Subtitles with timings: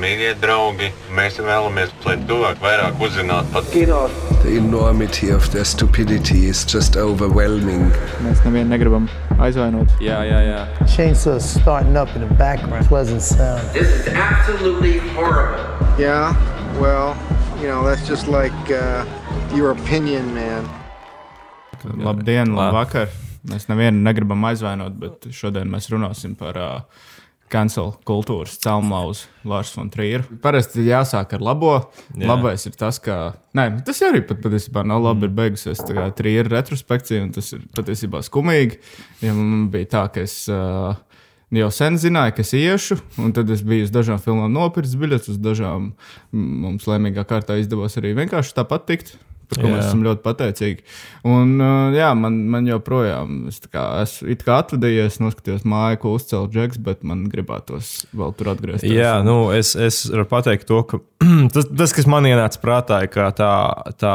[0.00, 4.00] mīļie draugi, mēs vēlamies, lai cilvēki vairāk uzzinātu par kino.
[4.42, 7.90] The enormity of their stupidity is just overwhelming.
[8.24, 9.08] Mēs nevienu negribam
[9.38, 9.92] aizvainot.
[10.00, 10.60] Jā, jā, jā.
[10.94, 12.88] Chainsaws starting up in the background.
[12.88, 13.60] Pleasant sound.
[13.76, 15.60] This is absolutely horrible.
[16.00, 16.32] Yeah,
[16.80, 17.16] well,
[17.60, 19.04] you know, that's just like uh,
[19.54, 20.68] your opinion, man.
[21.84, 23.12] Labdien, labvakar!
[23.48, 27.06] Mēs nevienu negribam aizvainot, bet šodien mēs runāsim par uh,
[27.50, 30.38] cancel kultūras celmlauzu Lārs von Trīru.
[30.42, 31.74] Parasti jāsāk ar labo.
[32.14, 32.28] Jā.
[32.30, 33.18] Labais ir tas, ka.
[33.56, 35.28] Nē, tas arī pat patiesībā nav labi.
[35.28, 38.80] Ir beigusies trījera retrospekcija, un tas ir patiesībā skumīgi.
[39.24, 40.42] Ja man bija tā, ka es.
[40.50, 40.94] Uh,
[41.54, 45.32] jau sen zināju, ka es iešu, un tad es biju uz dažām filmām nopircis biļetes,
[45.34, 45.92] uz dažām
[46.30, 49.16] mums laimīgā kārtā izdevās arī vienkārši tāpat tikt
[49.50, 49.74] par ko jā.
[49.74, 50.84] mēs esam ļoti pateicīgi.
[51.28, 56.48] Un, uh, jā, man, man joprojām, es kā, esmu kā atvadījies, noskatījos māju, ko uzcēla
[56.54, 58.94] Džeks, bet man gribētos vēl tur atgriezties.
[58.94, 61.02] Jā, nu, es, es varu pateikt to, ka
[61.54, 63.52] tas, tas, kas man ienāca prātā, ir, tā,
[64.00, 64.14] tā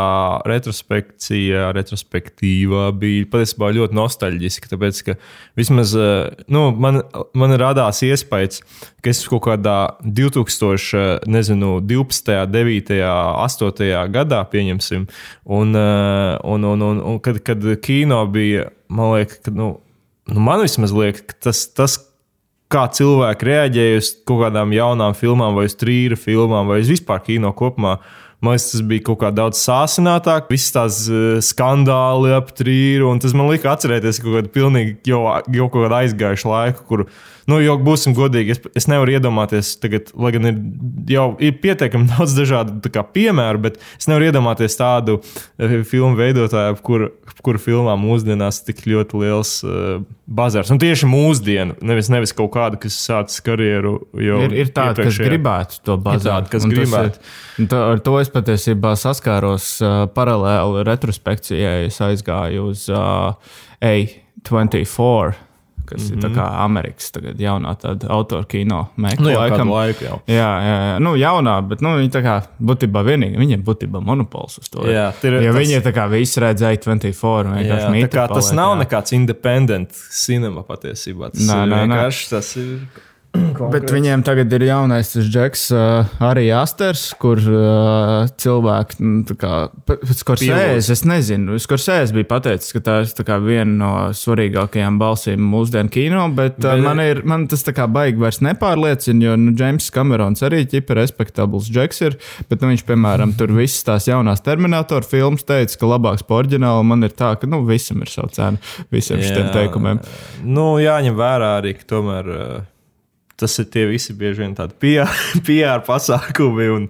[0.49, 4.71] retrospekcija, retrospektīva bija patiesībā ļoti nostalģiska.
[4.73, 5.17] Tāpēc, ka
[5.59, 7.03] vismaz uh, nu, man,
[7.37, 8.63] man radās iespējas,
[9.05, 11.27] ka es kaut kādā 2012,
[12.49, 15.05] 9, 8 gadā, pieņemsim,
[15.45, 19.75] Un, eh, un, un, un, un kad, kad kino bija, man liekas, ka, nu,
[20.31, 21.97] nu man vismaz liekas, ka tas, tas,
[22.71, 27.21] kā cilvēki reaģēja uz kaut kādām jaunām filmām, vai uz trījuma filmām, vai uz vispār
[27.25, 27.99] kino kopumā.
[28.43, 33.21] Man liekas, tas bija kaut kā daudz sāsinātāk, visas tās uh, skandāli ap trījuma, un
[33.23, 35.23] tas man lika atcerēties kaut kādu pilnīgi jau,
[35.55, 37.05] jau kaut kādu aizgājušu laiku, kur
[37.45, 40.55] Nu, jo būsim godīgi, es, es nevaru iedomāties, tagad, lai gan ir
[41.11, 46.79] jau ir pietiekami daudz dažādu kā, piemēru, bet es nevaru iedomāties tādu uh, filmu veidotāju,
[46.85, 47.07] kur,
[47.45, 50.73] kur filmā mūsdienās tik ļoti liels uh, bazārs.
[50.73, 54.59] Un tieši mūsdienu, nevis, nevis kaut kādu, kas sācis karjeru jau ir.
[54.65, 56.49] Ir tādi, kas gribētu to bazāru.
[56.49, 57.21] Kas gribētu.
[57.61, 61.91] Ir, to, ar to es patiesībā saskāros uh, paralēli retrospekcijai.
[61.91, 63.35] Es aizgāju uz uh,
[63.85, 65.44] A24
[65.85, 66.25] kas mm -hmm.
[66.25, 66.39] ir mhm.
[66.65, 67.75] Amerikas tagad, jaunā
[68.09, 69.49] autora kino mēģinājuma.
[69.49, 70.19] Nu, kādu laiku jau.
[70.27, 70.99] Jā, jā, jā.
[70.99, 74.85] Nu, jaunā, bet nu, viņi tā kā būtībā vienīgi, viņiem būtībā monopols uz to.
[74.87, 75.59] Jā, ir, ja tas...
[75.61, 78.27] viņi tā kā visi redzēja 24, vienkārši mītā.
[78.27, 78.83] Tas nav jā.
[78.83, 81.31] nekāds independent cinema patiesībā.
[81.33, 82.29] Tas nā, ir nā, vienkārši nā.
[82.29, 82.79] tas ir.
[83.73, 89.67] Bet viņiem tagad ir jaunais Džeks, uh, arī Asters, kur uh, cilvēki, nu, kā
[90.15, 95.91] Skorsēs, es nezinu, Skorsēs bija pateicis, ka tā ir tā viena no svarīgākajām balsīm mūsdienu
[95.93, 99.89] kino, bet uh, man, ir, man tas tā kā baigi vairs nepārliecina, jo, nu, Džeims
[99.95, 102.19] Kamerons arī ķipa respektabls Džeks ir,
[102.49, 106.85] bet, nu, viņš, piemēram, tur visas tās jaunās Terminator filmas teica, ka labāks par oriģinālu
[106.87, 108.61] man ir tā, ka, nu, visam ir savu cenu,
[108.93, 110.01] visiem šiem teikumiem.
[110.45, 112.31] Nu, jāņem vērā arī, ka tomēr.
[112.35, 112.71] Uh
[113.39, 115.11] tas ir tie visi bieži vien tādi PR,
[115.47, 116.69] PR pasākumi.
[116.75, 116.87] Un,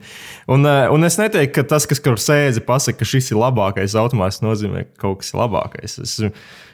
[0.52, 3.98] un, eh, un es neteiktu, ka tas, kas tur sēž, pasakā, ka šis ir labākais,
[4.00, 6.00] automātiski nozīmē, ka kaut kas ir labākais.
[6.06, 6.20] Es,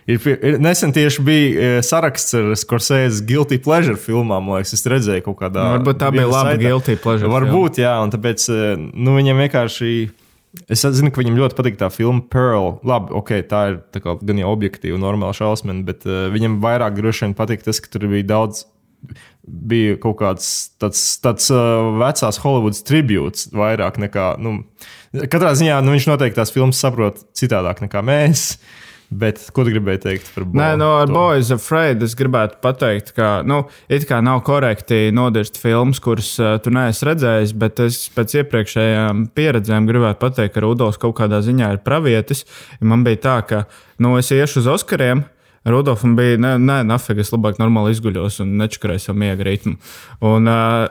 [0.10, 4.50] Ir, ir, nesen tieši bija eh, saraksts ar Scorsese Guilty Pleasure filmām.
[4.56, 5.62] Liekas, es redzēju, kaut kādā.
[5.68, 6.64] Nu, varbūt tā bija laba saitā.
[6.64, 7.30] Guilty Pleasure.
[7.32, 9.94] Varbūt, jā, un tāpēc eh, nu, viņam vienkārši.
[10.74, 12.74] Es zinu, ka viņam ļoti patīk tā filma Pearl.
[12.88, 16.98] Labi, ok, tā ir tā kā, gan jau objektīva, normāla šausmina, bet uh, viņam vairāk
[16.98, 18.66] droši vien patīk tas, ka tur bija daudz
[19.48, 20.50] bija kaut kāds
[20.82, 24.36] tāds, tāds uh, vecās Hollywoods tribūts, vairāk nekā.
[24.42, 24.60] Nu,
[25.32, 28.54] katrā ziņā nu, viņš noteikti tās filmas saprot citādāk nekā mēs.
[29.12, 30.56] Bet ko tu gribēji teikt par Boju?
[30.56, 35.60] Nē, no ar Boys Afraid es gribētu pateikt, ka, nu, it kā nav korekti nodirst
[35.60, 41.02] filmas, kuras uh, tu neesi redzējis, bet es pēc iepriekšējām pieredzēm gribētu pateikt, ka Rudolfs
[41.02, 42.46] kaut kādā ziņā ir pravietis.
[42.80, 43.62] Man bija tā, ka,
[44.00, 48.40] nu, es iešu uz Oskariem, uh, Rudolfam bija, nē, nē nafig, es labāk normāli izguļos
[48.42, 49.76] un nečakarēju savu miega ritmu.
[50.26, 50.88] Un uh,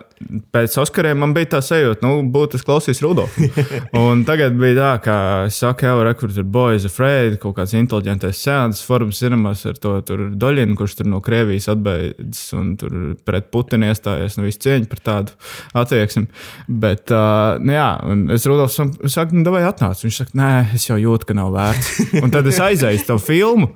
[0.54, 3.48] pēc Oskariem man bija tā sajūta, nu, būtu es klausījos Rudolfu.
[3.98, 5.16] un tagad bija tā, ka
[5.48, 9.96] es saku, jau rekurors ir Boys Afraid, kaut kāds inteliģentais sēdes formas cinemas ar to
[10.06, 12.94] Doļinu, kurš tur no Krievijas atbeidzis un tur
[13.26, 15.34] pret Putinu iestājies, nu, visu cieņu par tādu
[15.82, 16.28] attieksmi.
[16.68, 20.06] Bet, uh, nu, jā, un es Rudolfam saku, nu, vai atnāc?
[20.06, 22.22] Viņš saka, nē, es jau jūtu, ka nav vērts.
[22.22, 23.72] un tad es aizēju to filmu.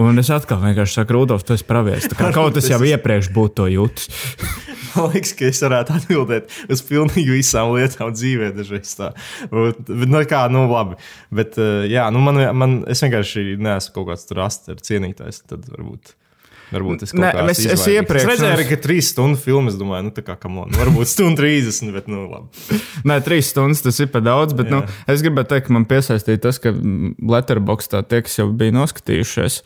[0.00, 2.12] Un es atkal vienkārši saku, Rudolf, tu esi pravietis.
[2.16, 4.10] Kaut kas jau iepriekš būtu to jūtis.
[4.94, 9.12] Man liekas, ka es varētu atbildēt uz pilnīgi visām lietām dzīvē, dažreiz tā.
[9.52, 10.98] Bet, nu, kā, nu, labi.
[11.34, 15.44] Bet, uh, jā, nu, man, man, es vienkārši neesmu kaut kāds tur asters cienītājs.
[15.50, 16.16] Tad varbūt.
[16.70, 19.68] Varbūt es, Nē, es- es iepriekš- Es redzēju, arī, ka trīs stundu filmu.
[19.68, 20.70] Es domāju, nu, tā kā kam on.
[20.70, 22.46] Varbūt stundu 30, bet nu labi.
[23.10, 26.40] Nē, trīs stundas tas ir par daudz, bet nu, es gribēju teikt, ka man piesaistīja
[26.46, 29.60] tas, ka Letterboxdā tie, kas jau bija noskatījušies,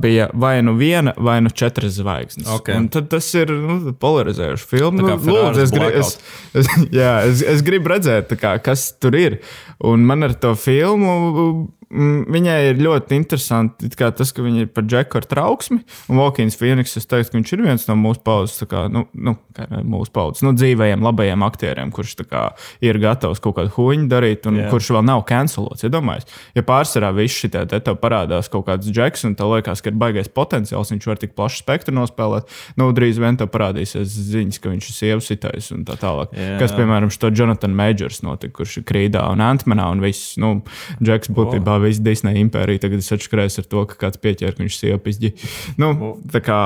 [0.00, 2.48] bija vai nu viena, vai nu četras zvaigznes.
[2.56, 2.68] Ok.
[2.76, 5.00] Un tad tas ir nu, polarizējošs filmas.
[5.00, 6.18] Tā kā Nu, lūdzu, es, Ferraris gri, es,
[6.54, 6.66] es,
[7.00, 9.40] jā, es, es gribu redzēt, tā kā, kas tur ir.
[9.84, 11.68] Un man ar to filmu.
[11.90, 15.80] Viņai ir ļoti interesanti tas, ka viņa ir par Džeku ar trauksmi.
[16.06, 19.34] Un Walkins Phoenix, es teiktu, ka viņš ir viens no mūsu paudzes, kā, nu, nu,
[19.56, 22.44] kā mūsu paudzes, nu, dzīvajiem, labajiem aktieriem, kurš kā,
[22.86, 24.70] ir gatavs kaut kādu huņu darīt, un yeah.
[24.70, 25.82] kurš vēl nav cancelots.
[25.88, 29.90] Iedomājieties, ja pārsvarā viss šī te tev parādās kaut kāds Džeks, un tev liekas, ka
[29.90, 32.46] ir baigais potenciāls, viņš var tik plašu spektru nospēlēt,
[32.78, 36.38] nu, drīz vien tev parādīsies ziņas, ka viņš ir sievas sitais un tā tālāk.
[36.38, 36.54] Jā.
[36.62, 40.60] Kas, piemēram, šo Jonathan Majors notika, kurš ir Krīdā un Antmanā, un viss, nu,
[41.02, 41.79] Džeks būtībā oh.
[41.82, 45.32] Visu Disney impēriju tagad ir atšķirējis ar to, ka kāds pieķēra, ka viņš sievu pizģi.
[45.80, 45.92] Nu,
[46.28, 46.58] tā kā,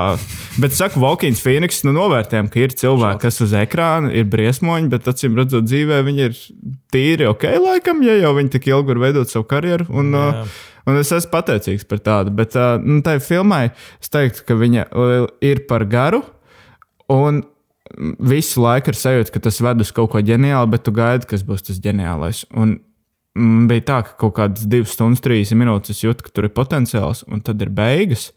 [0.59, 5.07] bet saku, Valkins Phoenix, nu, novērtējam, ka ir cilvēki, kas uz ekrāna ir briesmoņi, bet
[5.11, 6.39] acīm redzot, dzīvē viņi ir
[6.91, 9.87] tīri ok, laikam, ja jau viņi tik ilgi var veidot savu karjeru.
[9.93, 10.45] Un, Jā.
[10.45, 14.57] uh, Un es esmu pateicīgs par tādu, bet uh, nu, tai filmai es teiktu, ka
[14.59, 16.21] viņa uh, ir par garu.
[17.09, 17.41] Un
[18.21, 21.45] visu laiku ir sajūta, ka tas ved uz kaut ko ģeniālu, bet tu gaidi, kas
[21.45, 22.43] būs tas ģeniālais.
[22.57, 22.79] Un
[23.35, 27.25] bija tā, ka kaut kādas 2 stundas, 30 minūtes es jūtu, ka tur ir potenciāls,
[27.27, 28.31] un tad ir beigas.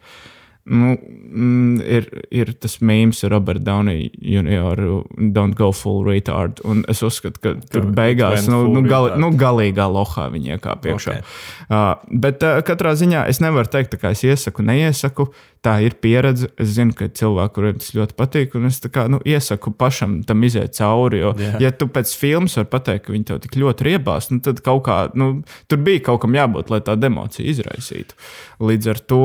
[0.68, 4.82] Nu, mm, ir, ir tas mīmīms ar Robertu Downey junior,
[5.16, 6.60] Don't go full retard.
[6.68, 10.92] Un es uzskatu, ka tur Ka beigās, nu, nu, gali, nu galīgā lohā viņa iekāpa
[10.92, 11.14] iekšā.
[11.14, 11.22] Ok.
[11.22, 11.70] Okay.
[11.70, 15.30] Uh, bet uh, katrā ziņā es nevaru teikt, kā es iesaku, neiesaku.
[15.64, 16.50] Tā ir pieredze.
[16.60, 18.54] Es zinu, ka ir cilvēki, kuriem tas ļoti patīk.
[18.68, 21.22] Es kā, nu, iesaku pašam tam iziet cauri.
[21.22, 21.58] Jo, yeah.
[21.66, 24.84] ja tu pēc filmas vari pateikt, ka viņi tev tik ļoti riebās, nu, tad kaut
[24.86, 25.30] kā, nu,
[25.70, 28.16] tur bija kaut kam jābūt, lai tādu emociju izraisītu.
[28.62, 29.22] Līdz ar to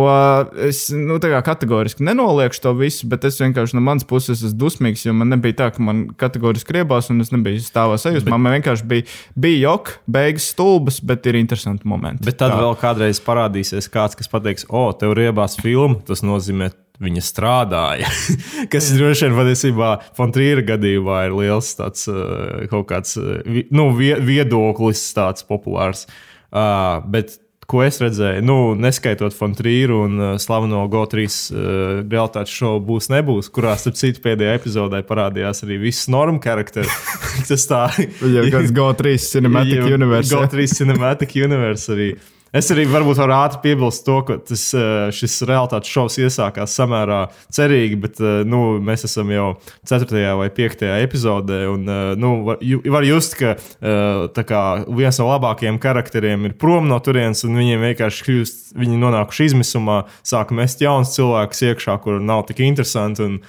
[0.70, 5.14] es nu, kategoriski nenoliekšu to visu, bet es vienkārši no manas puses esmu dusmīgs, jo
[5.18, 8.38] man nebija tā, ka man kategoriski riebās un es nebiju stāvā sajūsmā.
[8.38, 9.08] Man vienkārši bija,
[9.38, 12.26] bija jok, beigas stulbas, bet ir interesanti momenti.
[12.26, 12.60] Bet tad Tā.
[12.62, 16.00] vēl kādreiz parādīsies kāds, kas pateiks, o, tev riebās filma.
[16.08, 16.72] Tas nozīmē,
[17.04, 18.10] viņa strādāja.
[18.74, 23.40] kas droši vien patiesībā Fontrīra gadījumā ir liels tāds uh, kaut kāds uh,
[23.74, 26.06] nu, vie- viedoklis, tāds populārs.
[26.54, 31.62] Uh, bet ko es redzēju, nu, neskaitot Fontrīru un uh, slaveno GO3 uh,
[32.04, 36.92] realitātes šovu būs, nebūs, kurā, starp citu, pēdējā epizodē parādījās arī viss normu karakteri.
[37.50, 40.30] Tas tā Jau kāds GO3 Cinematic Universe.
[40.36, 42.12] GO3 Cinematic Universe arī.
[42.54, 47.24] Es arī varbūt varu ātri piebilst to, ka tas, eh, šis realitātes šovs iesākās samērā
[47.50, 49.48] cerīgi, bet eh, nu, mēs esam jau
[49.90, 50.22] 4.
[50.38, 50.84] vai 5.
[51.02, 51.64] epizodē.
[51.72, 52.62] Un, eh, nu, var,
[52.94, 58.28] var just, ka kā viens no labākajiem karakteriem ir prom no turienes, un viņiem vienkārši
[58.28, 63.26] kļūst, viņi nonākuši izmisumā, sāk mest jaunus cilvēkus iekšā, kur nav tik interesanti.
[63.26, 63.40] Un,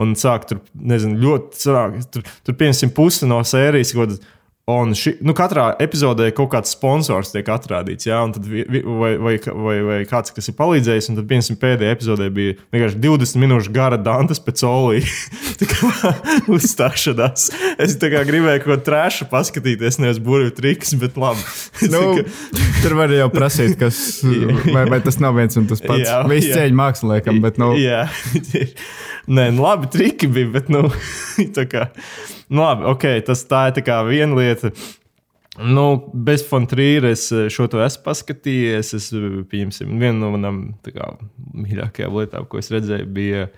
[0.00, 1.64] un sāk tur, nezinu, ļoti
[2.12, 3.94] tur, tur piemēram, pusi no sērijas.
[3.96, 4.36] kaut kāda-
[4.68, 9.76] Un ši, nu, katrā epizodē kaut kāds sponsors tiek atrādīts, tad vi, vai, vai, vai,
[9.86, 11.08] vai kāds, kas ir palīdzējis.
[11.10, 15.02] Un tad, piemēram, pēdējā epizodē bija vienkārši 20 minūšu gara Dantas pēc olī.
[16.56, 17.48] uzstāšanās.
[17.82, 21.44] Es gribēju kaut ko trāšu paskatīties, nevis burbuļu trikus, bet labi.
[21.90, 22.20] Nu,
[22.84, 24.20] tur var jau prasīt, kas,
[24.74, 26.04] vai, vai tas nav viens un tas pats.
[26.04, 28.04] Jā, Viss cieņa māksliniekam, bet nu, Jā,
[29.30, 30.86] Nē, nu, labi, triki bija, bet, nu,
[31.56, 31.88] tā kā,
[32.50, 34.72] nu, labi, ok, tas tā ir tā viena lieta.
[35.60, 38.94] Nu, bez Fontrīra es šo to esmu paskatījies.
[38.96, 39.08] Es,
[39.50, 43.50] pieņemsim, viena no manām mīļākajām lietām, ko es redzēju, bija.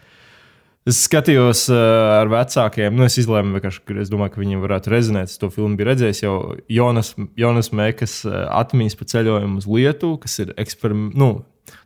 [0.88, 1.78] Es skatījos uh,
[2.16, 3.70] ar vecākiem, nu, es izlēmu, ka
[4.02, 5.30] es domāju, ka viņiem varētu rezonēt.
[5.30, 6.34] Es to filmu biju redzējis jau
[6.66, 11.30] Jonas, Jonas Mekas atmiņas par ceļojumu uz Lietuvu, kas ir eksperim, nu,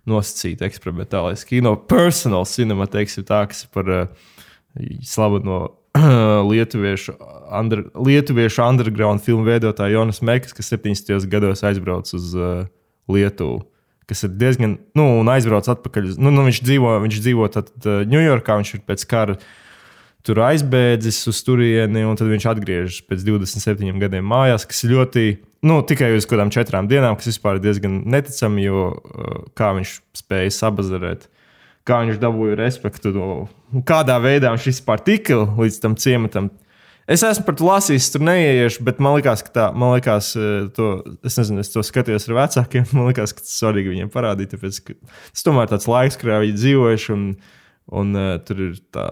[0.09, 4.33] nosacīta eksperimentālais kino, personal cinema, teiksim, tā, kas ir par uh,
[5.05, 5.61] slaveno
[6.51, 7.17] lietuviešu,
[7.61, 11.17] under, lietuviešu underground filmu veidotāju Jonas Mekas, kas 70.
[11.33, 12.67] gados aizbrauca uz uh,
[13.11, 13.65] Lietuvu
[14.07, 16.13] kas ir diezgan, nu, un aizbrauc atpakaļ.
[16.23, 17.49] Nu, nu, viņš dzīvo, viņš dzīvo
[18.07, 19.35] Ņujorkā, viņš ir pēc kara
[20.27, 25.25] tur aizbēdzis uz turieni, un tad viņš atgriežas pēc 27 gadiem mājās, kas ir ļoti,
[25.67, 29.99] nu, tikai uz kādām četrām dienām, kas vispār ir diezgan neticami, jo uh, kā viņš
[30.23, 31.29] spēja sabazarēt.
[31.87, 33.47] Kā viņš dabūja respektu, no,
[33.87, 36.51] kādā veidā viņš vispār tika līdz tam ciematam.
[37.07, 40.65] Es esmu par to lasījis, tur neieiešu, bet man liekas, ka tā, man liekas, eh,
[40.75, 40.89] to,
[41.27, 42.89] es nezinu, es to skatījos ar vecākiem.
[42.97, 44.97] Man liekas, ka tas svarīgi viņiem parādīt, tāpēc, ka
[45.31, 47.29] tas tomēr tāds laiks, kurā viņi dzīvojuši, un,
[48.03, 49.07] un uh, tur ir tā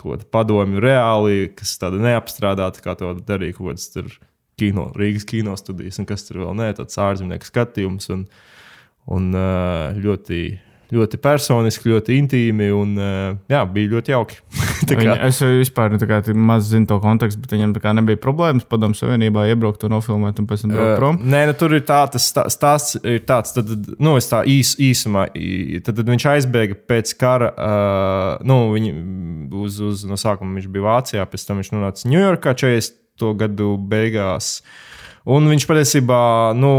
[0.00, 4.10] kaut kāda padomju reāli, kas tāda neapstrādāta, kā to darīja kaut kāds tur
[4.58, 8.26] kino, Rīgas kino studijas, un kas tur vēl ne, tāds ārzemnieku skatījums, un,
[9.14, 10.42] un uh, ļoti,
[10.94, 14.38] ļoti personiski, ļoti intīmi un uh, jā, bija ļoti jauki.
[14.88, 18.20] Tā Viņa, kā- es vispār nu, kā, maz zinu to kontekstu, bet viņam kā nebija
[18.20, 21.20] problēmas padomu savienībā iebraukt un nofilmēt un pēc tam braukt prom.
[21.20, 24.42] Uh, nē, nu, tur ir tā, tas stā- stāsts, ir tāds, tad, nu, es tā
[24.50, 25.26] īs, īsumā,
[25.86, 28.92] tad, tad viņš aizbēga pēc kara, uh, nu, viņi
[29.64, 33.30] uz, uz, no sākuma viņš bija Vācijā, pēc tam viņš nonāca Ņujorkā 40.
[33.40, 34.58] gadu beigās.
[35.24, 36.18] Un viņš patiesībā,
[36.60, 36.70] nu,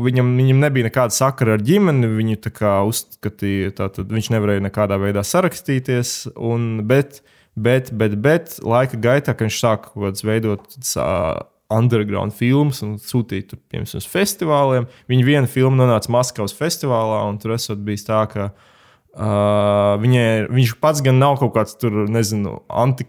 [0.00, 2.08] viņam, viņam nebija nekāda sakara ar ģimeni.
[2.16, 6.30] Viņu tā kā uzskatīja, tātad viņš nevarēja nekādā veidā sarakstīties.
[6.36, 7.20] Un, bet,
[7.60, 11.10] bet, bet, bet laika gaitā, kad viņš sāka kaut kādas veidot ā,
[11.70, 17.38] underground filmas un sūtīt tur, piemēram, uz festivāliem, viņa viena filma nonāca Maskavas festivālā, un
[17.42, 22.62] tur esot bijis tā, ka uh, viņai, viņš pats gan nav kaut kāds tur, nezinu,
[22.68, 23.06] anti.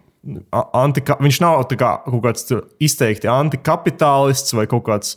[0.52, 2.52] Antika, viņš nav kā, kaut kāds
[2.82, 5.16] izteikti antikapitālists vai kaut kāds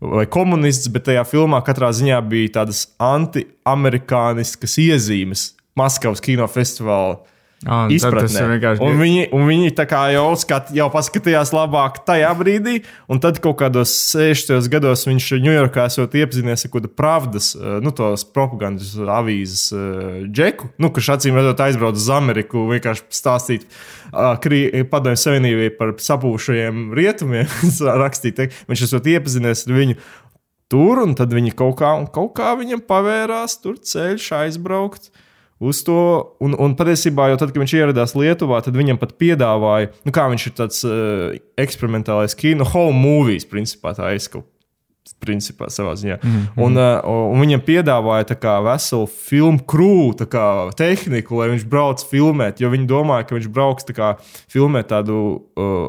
[0.00, 7.18] vai komunists, bet tajā filmā katrā ziņā bija tādas anti-amerikāniskas iezīmes Maskavas kinofestivāla
[7.66, 8.42] un izpratnē.
[8.52, 9.70] vienkārši- Un viņi, un viņi
[10.14, 15.86] jau, skat, jau paskatījās labāk tajā brīdī, un tad kaut kādos 60 gados viņš Ņujorkā
[15.90, 21.60] esot iepazinies ar kādu pravdas, nu, tos propagandas avīzes uh, džeku, nu, kurš acīm redzot
[21.66, 23.66] aizbrauc uz Ameriku, vienkārši stāstīt
[24.12, 24.36] uh,
[24.90, 27.46] padomju savienībai par sapūšajiem rietumiem,
[28.04, 29.96] rakstīt, viņš esot iepazinies ar viņu.
[30.66, 35.12] Tur, un tad viņi kaut kā, kaut kā viņam pavērās, tur ceļš aizbraukt
[35.58, 36.00] uz to.
[36.42, 40.28] Un, un patiesībā, jau tad, kad viņš ieradās Lietuvā, tad viņam pat piedāvāja, nu, kā
[40.32, 44.46] viņš ir tāds uh, eksperimentālais kino, home movies, principā tā izskauj.
[45.22, 46.16] Principā savā ziņā.
[46.18, 46.62] Mm -hmm.
[46.64, 50.26] un, uh, un viņam piedāvāja kā veselu filmu krūvu,
[50.76, 52.60] tehniku, lai viņš brauc filmēt.
[52.60, 54.16] Jo viņi domāja, ka viņš brauks tā kā
[54.48, 55.88] filmēt tādu uh,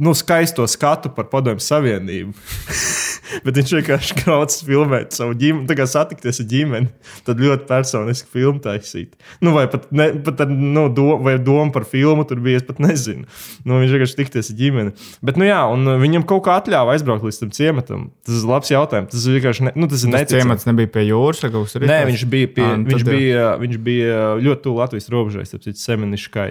[0.00, 2.32] nu, skaisto skatu par Padomju Savienību.
[3.46, 6.88] Bet viņš vienkārši grauds filmēt savu ģimeni, tā kā satikties ar ģimeni.
[7.26, 9.12] Tad ļoti personiski filmu taisīt.
[9.44, 12.66] Nu, vai pat, ne, pat ar, nu, do, vai doma par filmu tur bija, es
[12.66, 13.26] pat nezinu.
[13.66, 14.94] Nu, viņš vienkārši tikties ar ģimeni.
[15.22, 18.08] Bet, nu jā, un viņam kaut kā atļāva aizbraukt līdz tam ciematam.
[18.26, 19.12] Tas ir labs jautājums.
[19.14, 20.42] Tas vienkārši, ne, nu, tas ir Tas neticami.
[20.42, 21.86] ciemats nebija pie jūras kaut kas tāds.
[21.92, 25.70] Nē, viņš bija, pie, Ah, nu viņš, bija, viņš bija ļoti tuvu Latvijas robežai, starp
[25.78, 26.48] semeniškai.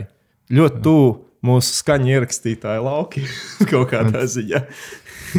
[0.51, 1.11] Ļoti tuvu
[1.47, 3.23] mūsu skaņu ierakstītāju lauki
[3.71, 4.59] kaut kādā ziņā.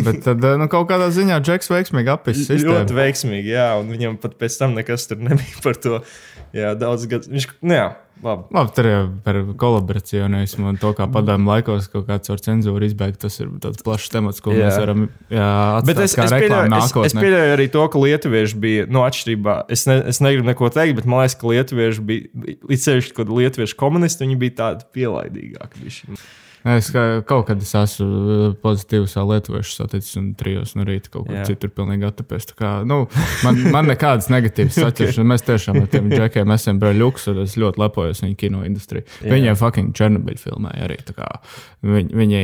[0.07, 2.99] Bet tad, nu, kaut kādā ziņā Džeks veiksmīgi apgājis Ļoti sistēmu.
[3.01, 6.01] veiksmīgi, jā, un viņam pat pēc tam nekas tur nebija par to.
[6.53, 7.31] Jā, daudz gadu.
[7.33, 7.85] Viņš, nu, jā,
[8.21, 8.43] labi.
[8.53, 13.23] Labi, tur jau par kolaboracionismu un to, kā padomju laikos kaut kāds ar cenzūru izbēgt,
[13.25, 14.67] tas ir tāds plašs temats, ko Jā.
[14.67, 15.49] mēs varam jā,
[15.89, 19.87] Bet es, es, pieļauju, es, es pieļauju arī to, ka lietuvieši bija, nu, atšķirībā, es,
[19.89, 23.81] ne, es negribu neko teikt, bet man liekas, ka lietuvieši bija, līdz ceļš, kad lietuvieši
[23.81, 25.87] komunisti, viņi bija tādi pielaidīgāki.
[25.87, 26.23] bišķi.
[26.63, 31.27] Es kā, kaut kad es esmu uh, pozitīvs lietuviešu saticis un trijos no rīta kaut
[31.27, 31.47] kur Jā.
[31.49, 32.47] citur pilnīgi attapies.
[32.53, 33.01] Tā Kā, nu,
[33.43, 35.27] man, man nekādas negatīvas saķeršanas.
[35.33, 39.03] Mēs tiešām ar tiem džekiem esam brīvļuks, un es ļoti lepojos viņu kino industrijā.
[39.27, 41.01] Viņiem fucking Černobiļu filmēja arī.
[41.13, 41.29] kā
[41.83, 42.41] Viņi, viņi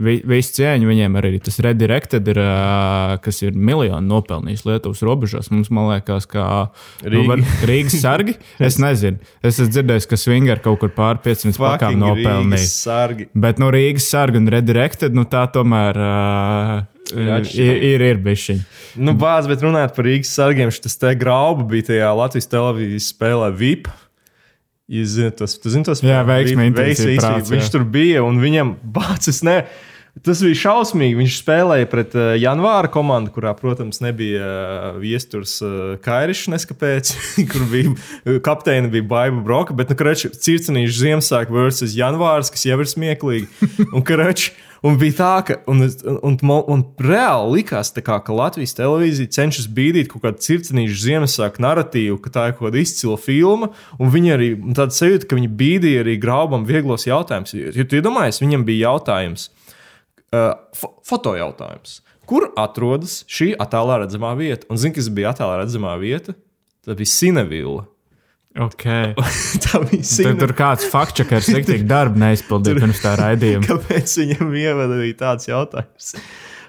[0.00, 5.50] vi, visu cieņu, viņiem arī tas redirected ir, ā, kas ir miljonu nopelnījis Lietuvas robežās.
[5.52, 6.46] Mums, man liekas, kā
[7.04, 7.26] nu, Rīgi.
[7.28, 8.36] var- Rīgas sargi.
[8.66, 9.20] Es nezinu.
[9.44, 12.56] Es esmu dzirdējis, ka Swinger kaut kur pār 500 pakām nopelnīja.
[12.56, 13.25] Rīgas sargi.
[13.34, 16.72] Bet no Rīgas sarga un redirected, nu tā tomēr uh,
[17.12, 17.76] ir, atšķirība.
[17.90, 18.66] ir, ir bišķiņa.
[19.06, 23.50] Nu, bāz, bet runājot par Rīgas sargiem, šis te grauba bija tajā Latvijas televīzijas spēlē
[23.56, 23.90] VIP.
[24.86, 26.02] Jūs zināt, tas, zini, tas
[26.70, 29.62] intensīvi veiksmi, prāts, Viņš tur bija un viņam bācis ne.
[30.24, 31.18] Tas bija šausmīgi.
[31.18, 37.10] Viņš spēlēja pret uh, Janvāra komandu, kurā, protams, nebija uh, viesturs uh, Kairišs, neskapēc,
[37.50, 42.78] kur bija kapteini bija Baiba Broka, bet, nu, krači, circenīšu Ziemassvētku versus Janvārs, kas jau
[42.80, 43.50] ir smieklīgi.
[43.96, 44.54] Un, krači,
[44.86, 49.68] un bija tā, ka, un, un, un, un, reāli likās, kā, ka Latvijas televīzija cenšas
[49.76, 53.68] bīdīt kaut kādu circenīšu Ziemassvētku narratīvu, ka tā ir kaut kāda izcila filma,
[54.00, 57.56] un viņi arī tāda sajūta, ka viņi bīdīja arī graubam vieglos jautājumus.
[57.56, 59.65] Jo, tu iedomājies, viņam bija jautājums uh,
[60.76, 62.00] fo foto jautājums.
[62.26, 64.66] Kur atrodas šī attēlā redzamā vieta?
[64.72, 66.34] Un zini, kas bija attēlā redzamā vieta?
[66.86, 67.84] Tā bija Sinevilla.
[68.56, 69.12] Okay.
[69.66, 70.40] tā bija Sinevilla.
[70.42, 73.68] tur kāds fakčakers tik darbu neizpildīja pirms tā raidījuma.
[73.68, 76.14] Kāpēc viņam ievada bija tāds jautājums?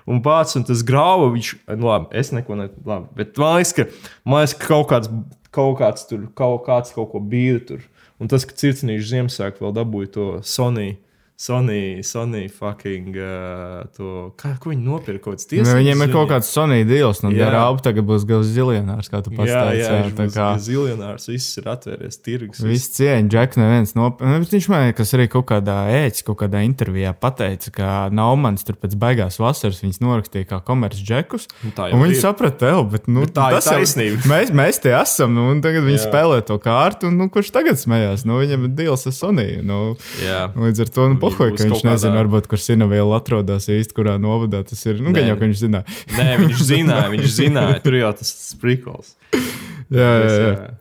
[0.07, 4.13] Un pats, un tas grauds, viņš, nu, labi, es neko nedomāju, bet man liekas, ka,
[4.23, 5.09] man liekas, ka kaut kāds,
[5.57, 7.81] kaut kāds tur, kaut kāds kaut ko bija tur.
[8.21, 10.93] Un tas, ka circinīšu Ziemassvētku vēl dabūja to Sony
[11.39, 14.33] Sony, Sony fucking uh, to.
[14.41, 15.35] Kā, ko viņi nopirka?
[15.53, 17.51] Nu, viņiem ir kaut kāds Sony deals, nu, Jā.
[17.53, 19.83] Raupa tagad būs gals ziljonārs, kā tu pats Jā, teici.
[19.85, 22.61] jā, viņš tā kā ziljonārs, viss ir atvērties, tirgus.
[22.65, 24.55] Viss cieņa, Džeks, neviens nopirkt.
[24.57, 28.97] Viņš man liekas, arī kaut kādā ēķis, kaut kādā intervijā pateica, ka Naumans tur pēc
[28.97, 31.45] beigās vasaras viņas norakstīja kā komerces džekus.
[31.61, 34.25] Nu, Un viņi saprata, tev, bet nu, Bet tā ir tas jau- taisnība.
[34.33, 36.09] Mēs, mēs te esam, nu, un tagad viņi Jā.
[36.09, 38.25] spēlē to kārtu, un nu, kurš tagad smējās?
[38.25, 39.47] Nu, viņam ir deals ar Sony.
[39.61, 39.93] Nu,
[40.25, 40.47] Jā.
[40.57, 43.93] Līdz ar to nu, pohoja, ka viņš kaut kādā- nezina, varbūt, kur Sinaviela atrodas īsti,
[43.97, 45.01] kurā novadā tas ir.
[45.03, 45.85] Nu, gan jau, ka viņš zināja.
[46.17, 47.77] Nē, viņš zināja, viņš zināja.
[47.83, 49.13] Tur jau tas sprikols.
[49.91, 50.71] Jā, jā, jā.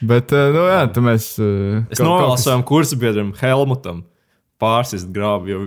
[0.00, 1.26] Bet, eh, nu, jā, tu mēs.
[1.40, 4.04] eh, Es novēlu savam kursabiedram Helmutam
[4.60, 5.60] pārsist grābu, jo,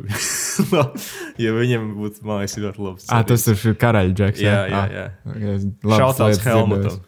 [1.44, 3.08] jo viņam būtu, man liekas, ļoti labs.
[3.10, 4.42] Ah, tas ir karaļa džeks.
[4.44, 5.56] Jā, jā, jā.
[5.98, 7.00] Šautauts Helmutam.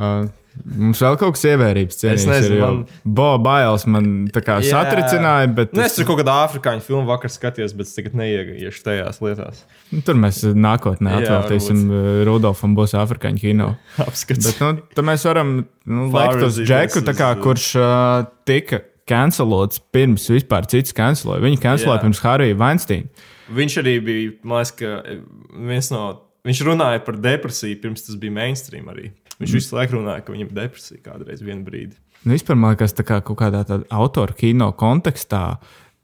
[0.00, 0.26] Uh,
[0.64, 2.24] mums vēl kaut kas ievērības cienīgs.
[2.24, 4.74] Es nezinu, ir, man- Bo Bails man tā kā Jā.
[4.82, 8.82] satricināja, bet Nu, es tur kaut kādā afrikāņu filmu vakar skatījos, bet es tagad neieiešu
[8.86, 9.62] tajās lietās.
[9.92, 13.76] nu, tur mēs nākotnē atvēlēsim uh, Rudolfam būs afrikāņu kino.
[14.06, 14.46] Apskats.
[14.50, 19.80] Bet, nu, tad mēs varam nu, likt uz džeku, tā kā, kurš uh, tika cancelots
[19.92, 21.42] pirms vispār cits canceloja.
[21.42, 22.02] Viņu canceloja Jā.
[22.04, 23.08] pirms Harija Weinsteina.
[23.50, 25.00] Viņš arī bija, man liekas, ka
[25.70, 26.02] viens no.
[26.46, 29.10] Viņš runāja par depresiju, pirms tas bija mainstream arī.
[29.40, 31.96] Viņš visu laiku runāja, ka viņam ir depresija kādreiz vienā brīdī.
[32.24, 35.58] Nu, vispār man liekas, tā kā kaut kādā autora kino kontekstā.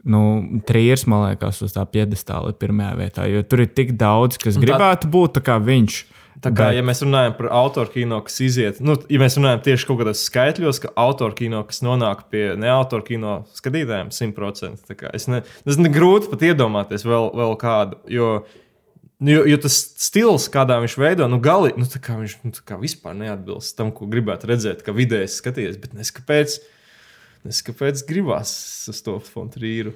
[0.07, 0.21] Nu,
[0.69, 4.57] Trījus, man liekas, uz tā piedestāla ir pirmajā vietā, jo tur ir tik daudz, kas
[4.57, 6.05] tā- gribētu būt tā kā viņš.
[6.37, 9.63] Tā kā, Bet- ja mēs runājam par autoru kino, kas iziet, nu, ja mēs runājam
[9.65, 14.85] tieši kaut kādos skaitļos, ka autoru kino, kas nonāk pie neautoru kino skatītājiem, 100%.
[14.87, 17.97] tā kā Es ne, tas ir grūti pat iedomāties vēl, vēl kādu.
[18.07, 18.45] Jo,
[19.21, 22.53] nu, jo, jo tas stils, kādā viņš veido, nu, gali, nu, tā kā viņš nu,
[22.57, 25.79] tā kā vispār neatbilst tam, ko gribētu redzēt, kā vidējs skatījies.
[25.83, 26.59] Bet nes kāpēc,
[27.47, 28.55] nes kāpēc gribās
[29.05, 29.95] to fontrīru.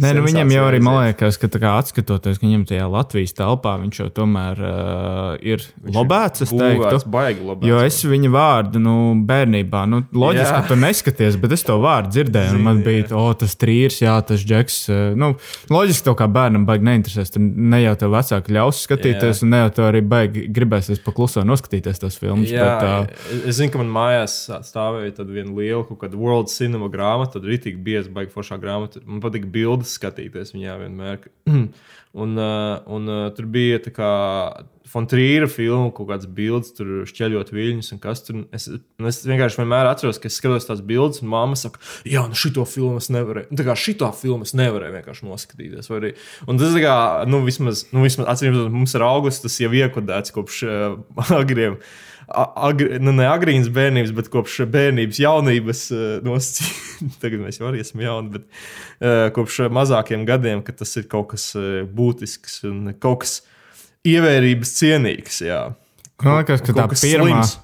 [0.00, 3.34] Nē, nu, viņam jau arī, man liekas, ka tā kā atskatoties, ka viņam tajā Latvijas
[3.36, 5.60] telpā viņš jau tomēr uh, ir
[5.92, 6.40] lobēts.
[6.46, 7.68] Es teiktu, baigi lobēts.
[7.68, 8.94] Jo es viņu vārdu, nu,
[9.28, 10.62] bērnībā, nu, loģiski, Jā.
[10.62, 12.54] ka tu neskaties, bet es to vārdu dzirdēju.
[12.56, 14.78] un Man bija, o, tas trīrs, jā, tas džeks.
[15.20, 15.34] Nu,
[15.68, 17.34] loģiski, to kā bērnam baigi neinteresēs.
[17.36, 19.44] Tur ne jau tev vecāki ļaus skatīties, Jā.
[19.44, 22.48] un ne jau tev arī baigi gribēsies pakluso noskatīties tos filmus.
[22.48, 26.16] Jā, bet, uh, es- es zinu, ka man mājās stāvēja tāda viena liela kaut kāda
[26.16, 27.36] World Cinema grāmata.
[27.36, 29.02] Tad arī tik bieza, baigta foršā grāmata.
[29.06, 31.24] Man patīk bildes skatīties viņā vienmēr.
[32.22, 34.10] un, uh, un uh, tur bija tā kā
[34.90, 38.40] Fontrīra filma, kaut kādas bildes, tur šķeļot viļņus un kas tur.
[38.56, 41.78] Es, es vienkārši vienmēr atceros, ka es skatos tās bildes, un mamma saka,
[42.10, 43.52] jā, nu šito filmu es nevarēju.
[43.52, 45.92] Nu, tā kā šito filmu es nevarēju vienkārši noskatīties.
[45.94, 46.14] Arī.
[46.50, 46.96] Un tas, kā,
[47.30, 50.98] nu, vismaz, nu, vismaz atcīm, mums ir augusts, tas jau iekodēts kopš uh,
[51.38, 51.78] agriem.
[51.78, 57.14] a- Agri, nu, ne agrīnas bērnības, bet kopš bērnības, jaunības uh, nosacījuma.
[57.22, 61.32] Tagad mēs jau arī esam jauni, bet uh, kopš mazākiem gadiem, ka tas ir kaut
[61.34, 63.40] kas uh, būtisks un kaut kas
[64.06, 65.42] ievērības cienīgs.
[65.48, 65.64] Jā.
[66.22, 67.00] Man liekas, ka tā pirmā.
[67.00, 67.58] slims.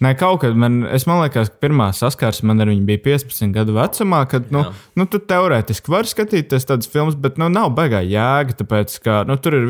[0.00, 3.50] Nē, kaut kad man, es man liekas, ka pirmā saskarsme man ar viņu bija 15
[3.52, 4.70] gadu vecumā, kad, nu, Jā.
[4.96, 9.36] nu tu teorētiski vari skatīties tādas filmas, bet, nu, nav baigā jēga, tāpēc, ka, nu,
[9.36, 9.66] tur ir,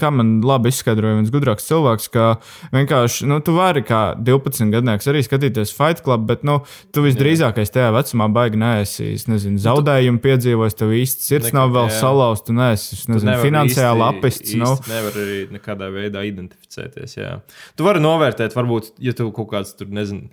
[0.00, 2.30] kā man labi izskaidroja viens gudrāks cilvēks, ka
[2.72, 6.62] vienkārši, nu, tu vari kā 12 gadnieks arī skatīties Fight Club, bet, nu,
[6.96, 11.76] tu visdrīzākais tajā vecumā baigi neesi, es nezinu, zaudējumu piedzīvojis, tev īsti sirds Nekad, nav
[11.76, 14.72] vēl salauzta, tu neesi, es Tu nezinu, finansiāli īsti- apists, nu.
[14.72, 17.18] īsti Nevar arī nekādā veidā identificēties.
[17.20, 17.36] Jā.
[17.76, 20.30] Tu vari novērtēt, varbūt, ja tev kaut kāds tur nezinu.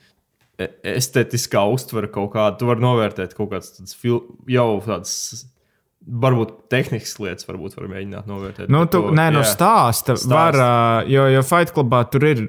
[0.59, 3.73] e- Estētiskā uztvere kaut kāda, tu vari novērtēt kaut kādas
[4.47, 5.45] jau tādas,
[6.03, 8.67] varbūt tehniskas lietas, varbūt var mēģināt novērtēt.
[8.73, 9.51] Nu, tu, to- nē, no jā.
[9.53, 10.15] stāsta.
[10.19, 10.33] Stāsta.
[10.33, 12.41] Var, jo, jo Fight Clubā tur ir.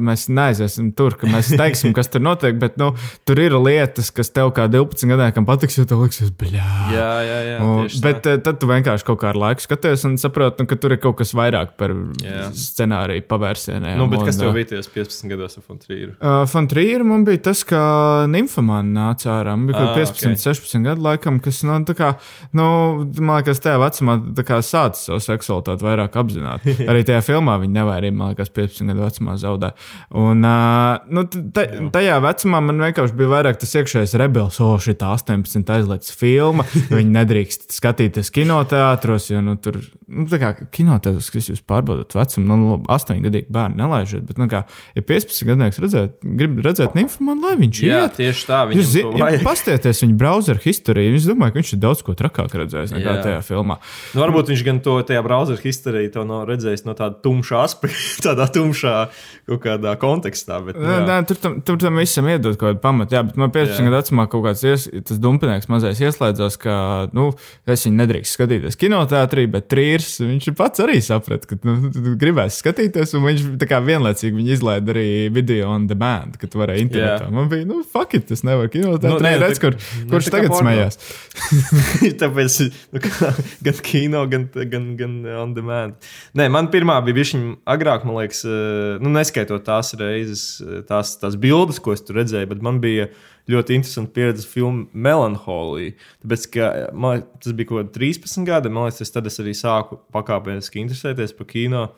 [0.00, 2.90] mēs neaiziesim tur, ka mēs teiksim, kas tur notiek, bet nu,
[3.28, 6.66] tur ir lietas, kas tev kā 12 gadam patiks, jo tev liksies, bļā.
[6.94, 7.56] Jā, jā, jā.
[7.64, 8.00] Un, tā.
[8.08, 10.94] bet eh, tad tu vienkārši kaut kā ar laiku skaties un saproti, nu, ka tur
[10.96, 12.48] ir kaut kas vairāk par Jā.
[12.56, 13.96] scenāriju pavērsieniem.
[14.00, 16.12] nu, bet kas un, tev ā, bija tajos 15 gados ar Fontrīru?
[16.18, 17.80] Uh, Fantrīra man bija tas, ka
[18.30, 19.54] Nymphomāna nāca ārā.
[19.58, 20.58] Man bija Ah, kaut 15, ok.
[20.66, 22.10] 16 gadu laikam, kas, nu, tā kā,
[22.56, 22.66] nu,
[23.20, 24.16] man liekas, tajā vecumā
[24.66, 26.66] sācis savu seksualitāti vairāk apzināt.
[26.90, 29.72] Arī tajā filmā viņa nevairīgi, man liekas, 15 gadu vecumā zaudē.
[30.16, 31.24] Un, uh, nu,
[31.94, 36.66] tajā vecumā man vienkārši bija vairāk tas iekšējais rebels, o, šī 18 aizliegts filma.
[36.96, 42.48] Viņi nedrīkst skatīties kinoteātros, jo, nu, tur, nu, tā kā kinoteātros, kas jūs pārbaudat vecumu,
[42.50, 44.64] nu, labi, 8 gadīgi bērni nelaižiet, bet, nu, kā,
[44.96, 48.18] ja 15 gadnieks redzēt, grib redzēt Nymphomānu, lai viņš Jā, iet.
[48.18, 48.62] tieši tā.
[48.70, 49.44] Zināt, vajag.
[49.46, 51.16] pastieties viņa browser historiju.
[51.20, 53.22] Es domāju, ka viņš ir daudz ko trakāk trakāk redzējis nekā Jā.
[53.24, 53.76] tajā filmā.
[54.14, 57.98] Nu, varbūt viņš gan to tajā browser historijā to nav redzējis no tāda tumša aspekta,
[58.30, 58.94] tādā tumšā
[59.50, 60.60] kaut kādā kontekstā.
[60.64, 63.16] Bet, nu, Nē, nē, tur, tam, tur tam visam iedod kaut kādu pamatu.
[63.16, 63.86] Jā, bet man 15 Jā.
[63.88, 66.74] gadu vecumā kaut kāds ies, tas dumpinieks mazais ieslēdzās, ka
[67.16, 67.30] nu,
[67.70, 71.90] es viņu nedrīkst skatīties kinoteātrī, bet trīrs viņš pats arī saprata, ka nu,
[72.20, 76.86] gribēs skatīties, un viņš kā vienlaicīgi viņu izlaida arī video on demand, ka tu varēji
[76.88, 77.26] internetā.
[77.28, 77.34] Jā.
[77.34, 79.10] Man bija, nu, fuck it, tas nevar kinoteātrī.
[79.10, 80.70] Nu, Nu, nē, redz, kur, nu, kurš kā tagad porno.
[80.70, 80.98] smējās.
[82.20, 82.56] Tāpēc
[82.92, 83.30] nu, kā,
[83.66, 86.10] gan kino, gan, gan, gan on demand.
[86.36, 91.16] Nē, man pirmā bija viņa agrāk, man liekas, eh, nu, neskaitot tās reizes, eh, tās,
[91.20, 93.08] tās bildes, ko es tur redzēju, bet man bija
[93.50, 95.96] ļoti interesanti pieredze filmu Melanholija.
[96.24, 99.56] Tāpēc, ka man, liekas, tas bija kaut kāds 13 gadi, man liekas, tad es arī
[99.56, 101.88] sāku pakāpeniski interesēties par kino.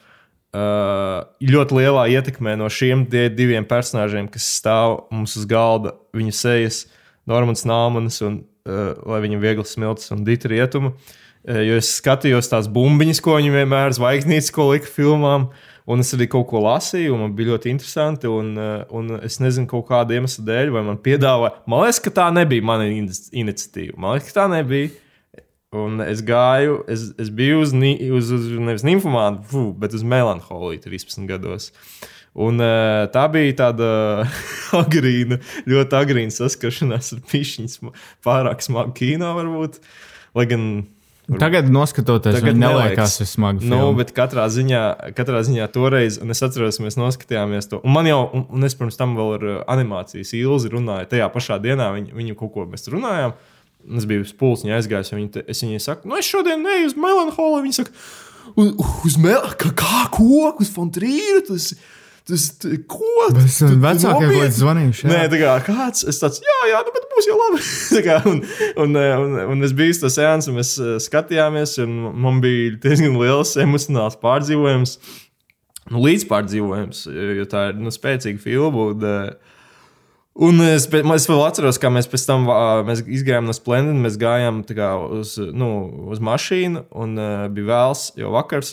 [0.52, 6.82] Uh, ļoti lielā ietekmē no šiem diviem personāžiem, kas stāv mums uz galda, viņa sejas,
[7.30, 10.94] Normans Nāmans un lai viņam viegli smilts un dita rietuma.
[11.42, 15.48] Uh, jo es skatījos tās bumbiņas, ko viņi vienmēr zvaigznītes, ko lika filmām,
[15.90, 18.30] un es arī kaut ko lasīju, un man bija ļoti interesanti.
[18.30, 21.56] Un, uh, un es nezinu, kāda iemesla dēļ, vai man piedāvāja.
[21.66, 23.98] Man liekas, ka tā nebija mana in- iniciatīva.
[23.98, 24.92] Man liekas, ka tā nebija.
[25.72, 31.24] Un es gāju, es, es biju uz, uz, uz nevis nymphomānu, bet uz melanholiju 13
[31.30, 31.70] gados.
[32.32, 33.90] Un, uh, tā bija tāda
[34.82, 35.36] agrīna,
[35.68, 37.92] ļoti agrīna saskaršanās ar pišķiņu,
[38.24, 39.82] pārāk smagu kino varbūt.
[40.32, 40.66] Lai gan
[41.38, 42.56] Tagad, noskatoties, Tagad
[43.22, 43.68] ir smagi.
[43.70, 44.80] Nu, bet katrā ziņā,
[45.14, 47.78] katrā ziņā toreiz, un es atceros, mēs noskatījāmies to.
[47.86, 51.08] Un man jau, un, un es pirms tam vēl ar uh, animācijas ilzi runāju.
[51.12, 53.36] Tajā pašā dienā viņi, viņi kaut ko mēs runājām.
[53.82, 56.98] Un Es biju pulsņa aizgājis, un te- es viņai saku, nu es šodien neju uz
[56.98, 57.64] melanholiju.
[57.64, 57.94] Viņa saka,
[58.54, 58.68] uz,
[59.08, 61.40] uz melanholiju, kā, kā koku, uz fontrīru.
[61.48, 61.72] Tas,
[62.28, 63.08] tas, t- ko?
[63.32, 64.18] Tu vecākiem nopietni?
[64.18, 65.08] kaut kāds zvanījuši.
[65.10, 67.62] Nē, tā kā kāds, es tāds, jā, jā, nu, bet būs jau labi.
[68.06, 68.40] Kā, un,
[68.84, 72.76] un, eh, un, un es biju to sēnesi, un mēs eh, skatījāmies, un man bija
[72.82, 74.96] diezgan liels emocionāls pārdzīvojums.
[75.90, 77.06] Nu, līdzpārdzīvojums,
[77.38, 78.90] jo tā ir nu, spēcīga filma.
[78.92, 79.51] Un, eh,
[80.32, 82.46] Un es, es vēl atceros, kā mēs pēc tam
[82.88, 83.98] mēs izgājām no Splendid.
[84.00, 85.68] Mēs gājām kā, uz, nu,
[86.08, 88.72] uz mašīnu, un uh, bija vēls jau vakars.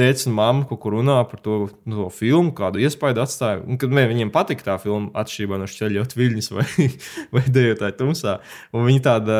[0.00, 3.60] Tēvs un mamma kaut kur runā par to, nu, to filmu, kādu iespaidu atstāja.
[3.66, 6.66] Un, kad mē, viņiem patika tā filma, atšķirībā no šķeļot viļņus vai,
[7.36, 8.38] vai dejotāju tumsā.
[8.72, 9.38] Un viņi, tāda,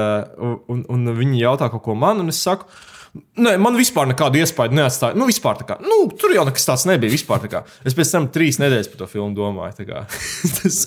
[0.69, 2.69] un, un, viņi jautā kaut ko man, un es saku.
[3.41, 5.17] Nē, man vispār nekādu iespēju neatstāja.
[5.17, 7.17] Nu, vispār tā kā, nu, tur jau nekas tāds nebija.
[7.17, 7.65] Vispār, tā kā.
[7.89, 9.87] es pēc tam trīs nedēļas par to filmu domāju.
[10.59, 10.85] Tas,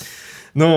[0.57, 0.67] nu,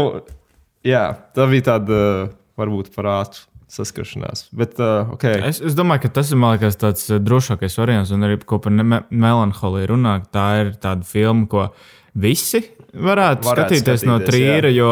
[0.87, 4.49] jā, tā bija tāda uh, varbūt parāda saskaršanās.
[4.55, 5.41] Bet, uh, okay.
[5.49, 9.03] Es, es domāju, ka tas ir liekas, tāds eh, drošākais variants, un arī par me
[9.11, 10.19] melanholiju runā.
[10.35, 11.67] Tā ir tāda filma, ko
[12.15, 12.63] visi
[12.95, 14.91] varētu, Varētu skatīties, no skatīties, trījera, jo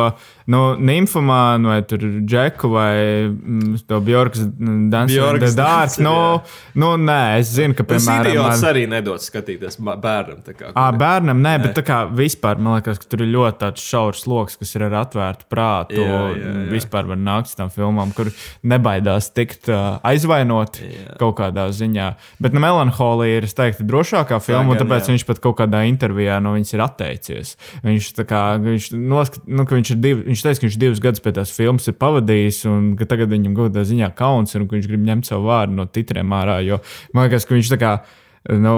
[0.51, 2.95] nu, nymphomānu vai tur džeku vai
[3.31, 6.01] mm, to Bjorkas Bjorkas dārts.
[6.01, 6.73] Dancer, Nu, jā.
[6.83, 10.41] nu, nē, es zinu, ka, Tas piemēram, idiots man- arī nedod skatīties bērnam.
[10.43, 13.59] tā Kā, À, bērnam, nē, bet tā kā vispār man liekas, ka tur ir ļoti
[13.63, 16.03] tāds šaurs lokus, kas ir ar atvērtu prātu.
[16.03, 16.67] Jā, jā, jā.
[16.75, 18.33] Vispār var nākt tām filmām, kur
[18.67, 21.17] nebaidās tikt uh, aizvainot Jā.
[21.23, 22.17] kaut kādā ziņā.
[22.43, 25.15] Bet nu, melanholija ir, es teiktu, drošākā filma, un gan, tāpēc jā.
[25.15, 27.57] viņš pat kaut kādā intervijā no viņas ir atteicies.
[27.85, 31.53] Viņš, kā, viņš, noskat, nu, viņš, div, viņš teica, ka viņš divus gadus pie tās
[31.55, 34.91] filmas ir pavadījis, un ka tagad viņam kaut kādā ziņā kauns ir, un ka viņš
[34.91, 36.61] grib ņemt savu vārdu no titriem ārā.
[36.65, 36.81] Jo
[37.13, 37.95] man liekas, ka viņš tā kā.
[38.43, 38.75] Nu,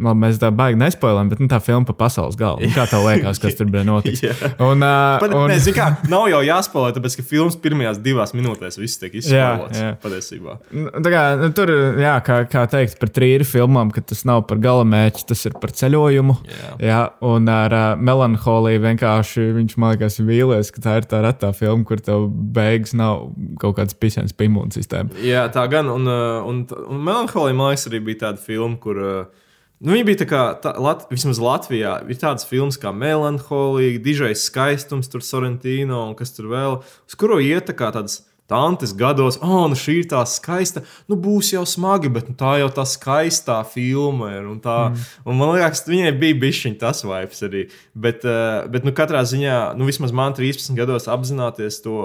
[0.00, 2.68] labi, mēs tā baigi nespoilējam, bet nu, tā filma pa pasaules galvu.
[2.72, 4.22] Kā tev liekas, kas tur bija noticis?
[4.28, 4.52] Jā.
[4.64, 5.50] Un, uh, Pat, un.
[5.52, 9.80] Nē, kā, nav jau jāspēlē, tāpēc ka filmas pirmajās divās minūtēs viss tiek izspēlēts.
[9.82, 9.90] jā.
[10.02, 10.56] Patiesībā.
[10.72, 14.46] Nu, tā kā, nu, tur, jā, kā, kā teikt, par trījus filmām, ka tas nav
[14.48, 16.38] par galamērķi, tas ir par ceļojumu.
[16.48, 16.72] Jā.
[16.88, 21.52] Jā, un ar uh, melanholiju vienkārši viņš man liekas vīlies, ka tā ir tā retā
[21.56, 22.26] filma, kur tev
[22.56, 23.28] beigas nav
[23.60, 25.20] kaut kāds pisens pie imūnsistēmas.
[25.24, 25.90] Jā, tā gan.
[25.92, 28.98] Un, un, un Melanholija, man liekas, arī bija tāda filma, kur.
[29.02, 29.41] uh,
[29.82, 34.44] Nu, viņa bija tā kā, tā, Lat, vismaz Latvijā, ir tādas filmas kā Melanholija, Dižais
[34.46, 39.38] skaistums, tur Sorrentino un kas tur vēl, uz kuru iet tā kā tādas tantes gados,
[39.42, 42.84] oh, nu šī ir tā skaista, nu būs jau smagi, bet nu, tā jau tā
[42.88, 44.48] skaistā filma ir.
[44.50, 45.06] Un tā, mm.
[45.24, 47.64] un man liekas, viņai bija bišķiņ tas vibes arī.
[47.94, 48.26] Bet,
[48.74, 51.96] bet nu, katrā ziņā, nu vismaz man 13 gados apzināties to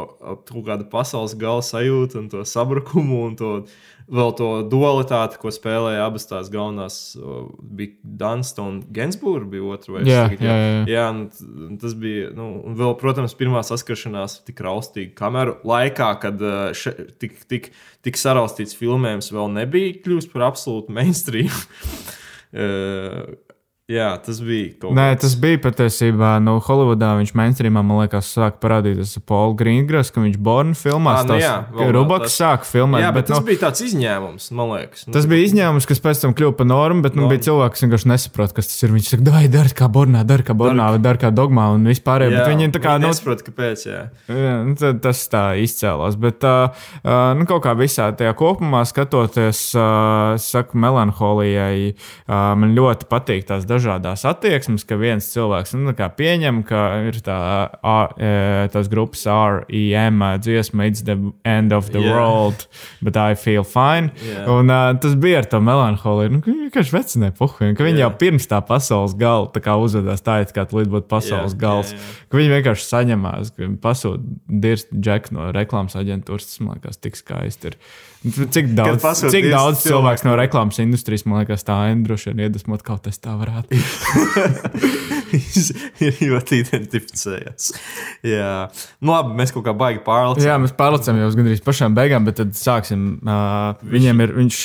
[0.47, 3.53] kaut kādu pasaules gala sajūtu un to sabrukumu un to
[4.07, 6.95] vēl to dualitāti, ko spēlēja abas tās galvenās.
[7.59, 9.93] Bija Dunsta un Gensburga bija otra.
[9.97, 10.85] vai Jā, tagad- jā, jā.
[10.87, 12.29] jā t- tas bija.
[12.35, 17.71] Nu, un vēl, protams, pirmā saskaršanās tik raustīga kameru laikā, kad uh, še, tik, tik,
[18.05, 21.51] tik saraustīts filmējums vēl nebija kļuvis par absolūtu mainstream.
[23.87, 27.13] Jā, tas bija kaut Nē, kāds- tas bija patiesībā no Holivudā.
[27.21, 31.21] Viņš mainstreamā, man liekas, sāk parādīties ar Paulu Grīngras, ka viņš Bornu filmās.
[31.23, 32.99] Ā, nu jā, vēl Ruboks tas- sāk filmēt.
[32.99, 35.07] Jā, bet, bet tas nu, bija tāds izņēmums, man liekas.
[35.07, 37.81] Nu, Tas bija izņēmums, kas pēc tam kļuva par normu, bet nu, bija cilvēki, kas
[37.87, 38.89] vienkārši nesaprot, kas tas ir.
[38.97, 42.27] Viņš saka, dai, dari kā Bornā, dari kā Bornā, vai dari kā dogmā un vispār.
[42.27, 43.85] jā, Bet viņi tā kā viņi nu, nesaprot, kāpēc.
[43.87, 44.01] Jā.
[44.27, 46.19] Jā, nu, tas tā izcēlās.
[46.19, 46.75] Bet uh,
[47.07, 51.95] uh, nu, kaut kā visā tajā kopumā skatoties, uh, saku, melanholijai,
[52.27, 53.76] uh, man ļoti patīk tās dažādas
[54.27, 57.37] attieksmes, ka viens cilvēks nu, pieņem, ka ir tā,
[57.77, 62.13] uh, tās grupas REM dziesma, it's the end of the yeah.
[62.13, 62.67] world,
[63.01, 64.11] but I feel fine.
[64.23, 64.45] Jā.
[64.51, 66.37] Un uh, tas bija ar to melanholiju.
[66.37, 68.07] Nu, vienkārši vecinē puhuļi, ka viņi Jā.
[68.07, 71.61] jau pirms tā pasaules gala tā kā uzvedās tā, it kā līdz būtu pasaules Jā,
[71.61, 71.93] gals.
[71.93, 72.27] jā, jā.
[72.27, 76.49] Ka viņi vienkārši saņemās, pasūta dirzt džeku no reklāmas aģentūras.
[76.51, 77.73] Tas man liekas, tik skaisti.
[77.73, 77.79] Ir.
[78.57, 83.07] Cik daudz, cik daudz cilvēks no reklāmas industrijas, man liekas, tā droši vien iedvesmot kaut
[83.07, 83.77] kas tā varētu.
[86.03, 87.69] ir ļoti identificējās.
[88.25, 88.51] Jā,
[89.01, 90.45] nu, labi, mēs kaut kā baigi pārlecam.
[90.45, 93.05] Jā, mēs pārlecam jau gandrīz pašām beigām, bet tad sāksim.
[93.27, 94.59] Uh, viņam ir, viņš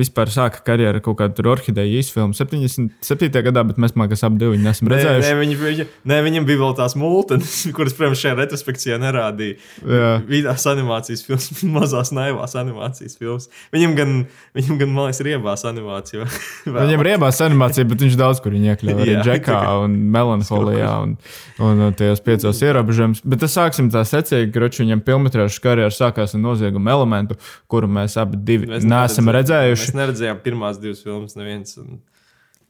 [0.00, 3.42] vispār sāka karjeru kaut kādu tur orhideju izfilmu 77.
[3.48, 5.28] gadā, bet mēs, liekas, abi divi viņu nesam Nē, redzējuši.
[5.28, 9.58] nē, viņi, viņi, nē, viņam bija vēl tās mūtens, kuras, protams, šajā retrospekcijā nerādīja.
[9.84, 10.12] Jā.
[10.28, 13.46] Vidās animācijas filmas, mazās naivās animācijas filmas.
[13.74, 14.14] Viņam gan,
[14.58, 16.26] viņam gan man liekas, ir iebās animācija.
[16.78, 19.04] Viņam ir iebās animācija, bet viņš daudz kur iekļāva.
[19.04, 21.14] Arī džekā un melanholijā un,
[21.62, 23.22] un, un tajos piecos ierobežojumos.
[23.28, 27.38] Bet tas sāksim tā secīgi, ka viņam filmas karjeras sākās ar noziegumu elementu,
[27.70, 29.90] kuru mēs abi divi Mēs neesam redzējuši.
[29.90, 31.76] Mēs neredzējām pirmās divas filmas, neviens.
[31.80, 32.00] Un...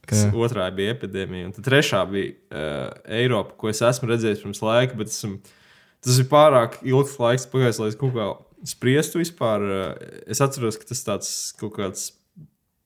[0.09, 0.31] Kas Jā.
[0.41, 2.85] otrā bija epidēmija, un trešā bija uh,
[3.19, 5.37] Eiropa, ko es esmu redzējis pirms laika, bet esmu,
[6.01, 8.29] tas ir pārāk ilgs laiks pagājis, lai es kaut kā
[8.67, 9.65] spriestu vispār.
[9.65, 12.09] Uh, es atceros, ka tas tāds kaut kāds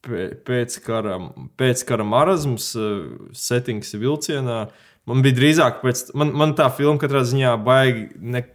[0.05, 1.19] pē- pēckara
[1.59, 4.65] pēc marazms, uh, settings vilcienā.
[5.09, 8.07] Man bija drīzāk pēc, man, man tā filma katrā ziņā baigi.
[8.19, 8.45] Ne,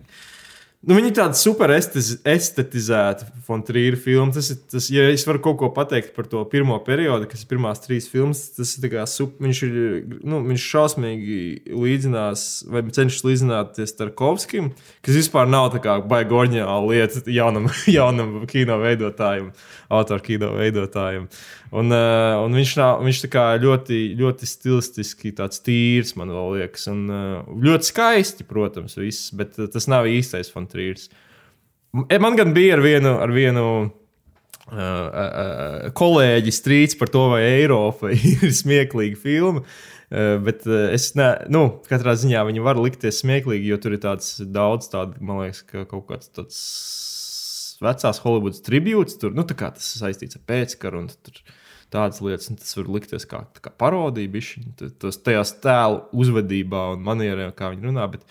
[0.79, 4.31] Nu, viņa ir tāda super estetizēta Fontrīra filma.
[4.37, 7.49] Tas ir, tas, ja es varu kaut ko pateikt par to pirmo periodu, kas ir
[7.51, 9.75] pirmās trīs filmas, tas ir kā sup, viņš ir,
[10.23, 11.41] nu, viņš šausmīgi
[11.75, 14.71] līdzinās, vai cenšas līdzināties Tarkovskim,
[15.03, 17.67] kas vispār nav tā kā baigi oriģināla lieta jaunam,
[17.99, 19.51] jaunam kino veidotājam,
[19.91, 21.27] autoru kino veidotājam.
[21.69, 23.23] Un, uh, un viņš, nav, viņš
[23.61, 29.89] ļoti, ļoti stilistiski tāds tīrs, man liekas, un uh, ļoti skaisti, protams, viss, bet tas
[29.91, 31.11] nav īstais Fontrīrs.
[31.93, 33.91] Man gan bija ar vienu, ar vienu uh,
[34.73, 39.65] uh, kolēģi strīds par to, vai Eiropa ir smieklīga filma.
[40.09, 44.39] Uh, bet es ne, nu, katrā ziņā viņa var likties smieklīgi, jo tur ir tāds
[44.41, 46.65] daudz tādu, man liekas, ka kaut kāds tāds
[47.85, 49.21] vecās Holivudas tribūts.
[49.21, 51.43] Tur nu, tas saistīts ar pēckaru tur
[51.95, 52.51] tādas lietas.
[52.53, 54.69] un Tas var likties kā, kā parodija, bišķiņ,
[55.03, 58.07] tos tajās tēlu uzvedībā un manierē, kā viņi runā.
[58.13, 58.27] Bet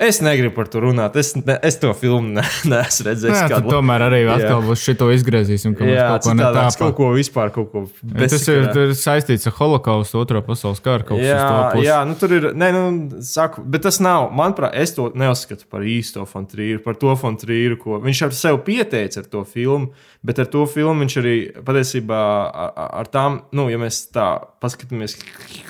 [0.00, 1.14] es negribu par to runāt.
[1.20, 3.36] Es, ne, es to filmu ne, neesmu redzējis.
[3.36, 6.78] Jā, kādu- tomēr arī atkal būs šito izgriezīsim, ka Jā, kaut ko ne citādāk tā
[6.80, 7.82] kaut ko vispār, kaut ko
[8.16, 11.04] Tas ir, ir saistīts ar holokaustu, otro pasaules karu.
[11.12, 11.86] kaut to pusi.
[11.86, 12.48] jā, nu tur ir.
[12.56, 14.30] Nē, nu, saku, bet tas nav.
[14.32, 19.20] Manuprāt, es to neuzskatu par īsto Fontrīru, par to Fontrīru, ko viņš ar sevi pieteica
[19.24, 19.92] ar to filmu.
[20.24, 22.18] Bet ar to filmu viņš arī patiesībā
[22.52, 22.72] ar,
[23.04, 24.26] ar tām, nu, ja mēs tā
[24.60, 25.14] paskatāmies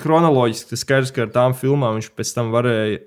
[0.01, 2.99] chronoloģiski, tad skaidrs, ka ar tām filmām viņš pēc tam varēja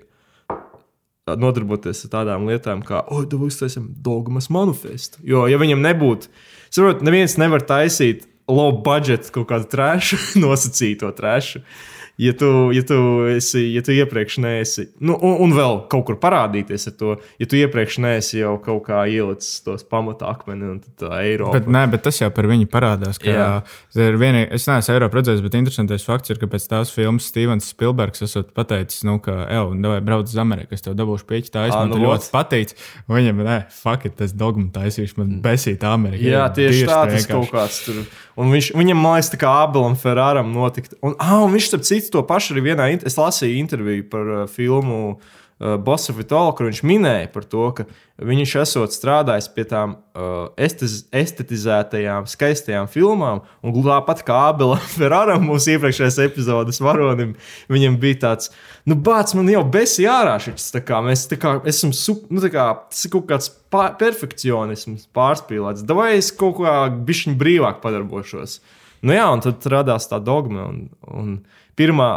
[1.33, 5.23] nodarboties ar tādām lietām, kā, oh, tu uztaisām dogmas manifestu.
[5.25, 6.29] Jo, ja viņam nebūtu,
[6.69, 11.63] saprotiet, neviens nevar taisīt low budget kaut kādu trāšu, nosacīto trāšu.
[12.21, 12.97] Ja tu, ja, tu
[13.27, 17.47] esi, ja tu iepriekš neesi, nu, un, un vēl kaut kur parādīties ar to, ja
[17.51, 21.59] tu iepriekš neesi jau kaut kā ielicis tos pamata akmeni un tā Eiropa.
[21.59, 23.19] Bet, nē, bet tas jau par viņu parādās.
[23.19, 23.49] Ka, jā.
[24.15, 28.23] vienī, es neesmu Eiropu redzējis, bet interesantais fakts ir, ka pēc tās filmas Stevens Spilbergs
[28.23, 31.75] esat pateicis, nu, ka, ej, vai brauc uz Ameriku, es tev dabūšu pieķi tā, es
[31.75, 32.77] man nu ļoti patīc.
[33.09, 36.25] Un Viņam, nē, fuck it, tas dogma taisīšu, man besīt Ameriku.
[36.27, 38.01] Jā, tieši tā, tas kaut kāds tur.
[38.39, 40.91] Un viņš, viņam, man liekas, tā kā Abelam Ferraram notika.
[40.99, 44.45] Un, ah, un viņš, starp citu, to pašu arī vienā, es lasīju interviju par uh,
[44.51, 45.33] filmu uh,
[45.79, 47.85] Bossa Vitola, kur viņš minēja par to, ka
[48.27, 53.39] viņš esot strādājis pie tām uh, estes, estetizētajām, skaistajām filmām.
[53.63, 57.33] Un tāpat kā Abelam Ferraram, mūsu iepriekšējās epizodes varonim,
[57.71, 58.51] viņam bija tāds,
[58.83, 60.69] nu, bāc, man jau besi ārā šis.
[60.75, 63.93] tā kā Mēs tā kā esam, sup, nu, tā kā, tas ir kaut kāds pār,
[64.01, 65.87] perfekcionisms pārspīlēts.
[65.95, 68.59] Vai es kaut kā bišķiņ brīvāk padarbošos?
[69.05, 70.67] Nu jā, un tad radās tā dogma.
[70.67, 71.37] Un, un
[71.79, 72.11] pirmā,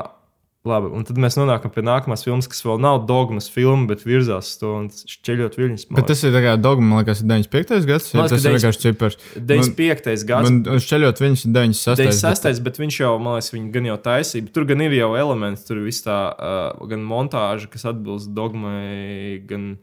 [0.67, 4.51] Labi, un tad mēs nonākam pie nākamās filmas, kas vēl nav dogmas filma, bet virzās
[4.59, 5.85] to un šķeļot viļņus.
[5.95, 7.87] Bet tas ir tā kā dogma, man liekas, ir 95.
[7.89, 8.09] gads.
[8.11, 9.19] Liekas, tas ir 90 vienkārši cipars.
[9.39, 10.27] 95.
[10.29, 10.51] gads.
[10.51, 12.03] Man šķeļot viņas ir 96.
[12.03, 12.65] 96.
[12.67, 14.51] bet viņš jau, man liekas, viņa gan jau taisīja.
[14.57, 19.39] Tur gan ir jau elementi, tur ir viss tā, uh, gan montāža, kas atbilst dogmai,
[19.49, 19.77] gan.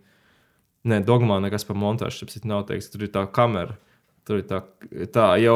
[0.85, 3.79] Nē, dogmā nekas par montāžu, tas nav teiks, tur ir tā kamera.
[4.25, 4.57] Tur ir tā,
[5.13, 5.55] tā jau,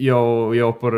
[0.00, 0.20] jau,
[0.56, 0.94] jau par,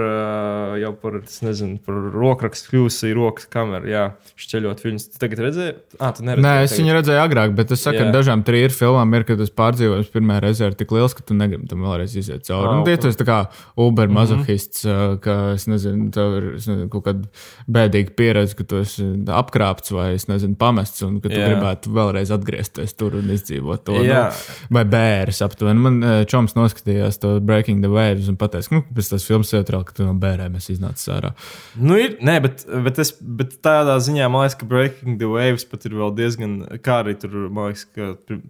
[0.79, 4.05] jau par, es nezinu, par rokrakstu kļūsi rokas kameru, jā,
[4.39, 5.07] šķeļot viņus.
[5.11, 5.73] Tu tagad redzēji?
[5.99, 6.45] Ah, tu neredzēji.
[6.47, 6.83] Nē, es tagad.
[6.85, 8.05] viņu redzēju agrāk, bet es saku, Jā.
[8.07, 11.35] ka dažām trījiem filmām ir, ka tas pārdzīvojums pirmā reize ir tik liels, ka tu
[11.41, 12.71] negribi tam vēlreiz iziet cauri.
[12.71, 13.41] Un tie tas tā kā
[13.75, 15.19] Uber mazohists, mm -hmm.
[15.27, 17.27] ka es nezinu, tev ir nezinu, kaut kāda
[17.67, 21.51] bēdīga pieredze, ka tu esi apkrāpts vai es nezinu, pamests, un ka tu Jā.
[21.51, 23.99] gribētu vēlreiz atgriezties tur un izdzīvot to.
[24.07, 24.31] Jā.
[24.71, 25.81] Nu, vai bēres aptuveni.
[25.81, 29.91] Man čoms noskatījās to Breaking the Waves un pateica, ka nu, pēc tas filmas ietrāk,
[29.91, 31.33] ka tu no bērēm esi iznācis ārā.
[31.81, 35.67] Nu, ir, nē, bet, bet, es, bet tādā ziņā man liekas, ka Breaking the Waves
[35.69, 38.41] pat ir vēl diezgan, kā arī tur, man liekas, ka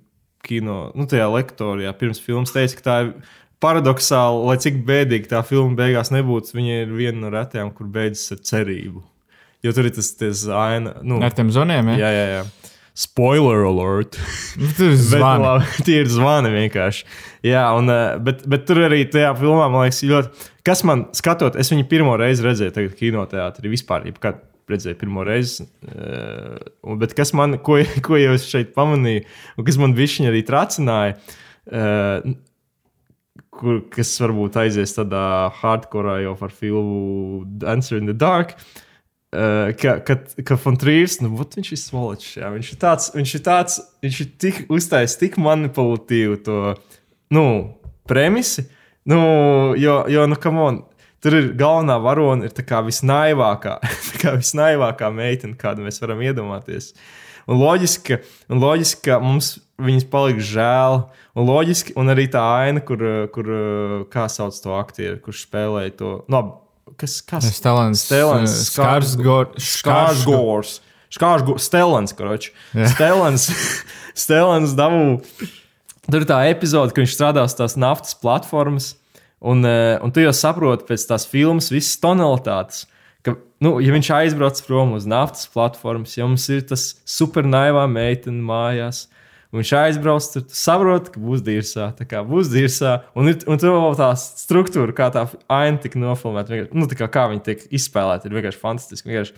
[0.46, 3.14] kino, nu, tajā lektorijā pirms filmas teica, ka tā ir
[3.60, 8.36] paradoxāli, lai cik bēdīgi tā filma beigās nebūtu, viņa ir viena no retajām, kur beidzas
[8.36, 9.04] ar cerību.
[9.60, 12.06] Jo tur ir tas aina, nu, Ar tiem zoniem, ja?
[12.06, 12.44] jā, jā, jā.
[12.94, 14.18] Spoiler alert!
[14.58, 15.64] Nu, Tur zvani.
[15.86, 17.04] tie ir zvani vienkārši.
[17.46, 20.48] Jā, un, eh, bet, bet tur arī tajā filmā, man liekas, ļoti.
[20.66, 24.04] Kas man skatot, es viņu pirmo reizi redzēju, tagad kinoteātrī vispār.
[24.10, 25.68] Jebkad redzēju pirmo reizi.
[25.88, 26.58] eh,
[27.00, 29.24] Bet kas man, ko, ko jau es šeit pamanīju,
[29.56, 31.16] un kas man višķiņi arī tracināja,
[31.70, 32.30] eh,
[33.54, 35.24] kur, kas varbūt aizies tādā
[35.62, 38.56] hardcore jau par filmu Answer in the Dark.
[38.58, 38.86] Uh,
[39.30, 40.16] ka, ka,
[40.46, 42.36] ka Fontrīrs, nu, viņš ir svoločs.
[42.40, 46.60] Viņš ir tāds, viņš ir tāds, viņš ir tik uztaisījis, tik manipulatīvu to,
[47.34, 47.46] nu,
[48.10, 48.66] premisi.
[49.08, 49.20] Nu,
[49.78, 50.82] jo, jo, nu, kam on,
[51.22, 53.78] tur ir galvenā varone, ir tā kā visnaivākā,
[54.10, 56.92] tā kā visnaivākā meitene, kādu mēs varam iedomāties.
[57.50, 58.20] Un loģiski,
[58.52, 61.00] un loģiski, ka mums viņas paliks žēl.
[61.38, 63.02] Un loģiski, un arī tā aina, kur,
[63.34, 63.48] kur
[64.12, 66.12] kā sauc to aktieru, kurš spēlēja to.
[66.30, 66.42] Nu,
[67.00, 67.48] kas, kas?
[67.56, 70.78] Stelans, Stelans, eh, Skarsgård- Skārsgors.
[71.10, 72.50] Skārsgors, Stelans, kroč.
[72.92, 73.48] Stelans,
[74.14, 75.18] Stelans dabū.
[76.10, 78.94] Tur ir tā epizode, kad viņš strādā uz tās naftas platformas.
[79.40, 82.84] Un, eh, un tu jau saproti pēc tās filmas, visas tonalitātes.
[83.24, 88.40] Ka, nu, ja viņš aizbrauc prom uz naftas platformas, ja mums ir tas supernaivā meitene
[88.44, 89.19] mājās, un
[89.58, 91.88] viņš aizbrauc, tad tu saproti, ka būs dīrsā.
[91.98, 95.98] Tā kā būs dīrsā, un, ir- un tur vēl tā struktūra, kā tā aina tika
[95.98, 99.10] nofilmēta, nu, kā, kā viņa tiek izspēlēta, ir vienkārši fantastiski.
[99.10, 99.34] Vienkārši.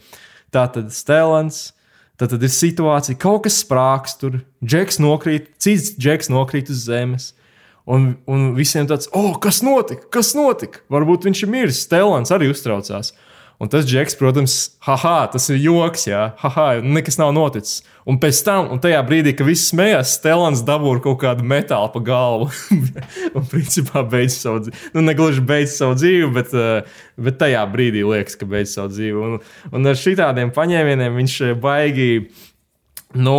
[0.53, 1.71] Tā tad Stelans.
[2.21, 6.85] Tad, tad ir situācija, ka kaut kas sprāgs tur, džeks nokrīt, cits džeks nokrīt uz
[6.85, 7.31] zemes.
[7.89, 10.05] Un, un visiem tāds, oh, kas notika?
[10.13, 10.85] Kas notika?
[10.93, 11.81] Varbūt viņš ir miris.
[11.89, 13.11] Stelans arī uztraucās.
[13.59, 14.55] Un tas džeks, protams,
[14.87, 17.81] haha, tas ir joks, jā, haha, nekas nav noticis.
[18.09, 22.03] Un pēc tam, un tajā brīdī, kad viss smējās, Stelans dabūja kaut kādu metālu pa
[22.03, 22.49] galvu.
[23.37, 24.91] un principā beidz savu dzīvi.
[24.97, 28.91] Nu, ne gluži beidz savu dzīvi, bet, eh, bet tajā brīdī liekas, ka beidz savu
[28.95, 29.29] dzīvi.
[29.29, 29.39] Un,
[29.71, 32.11] un ar šitādiem paņēmieniem viņš eh, baigi.
[33.13, 33.39] Nu,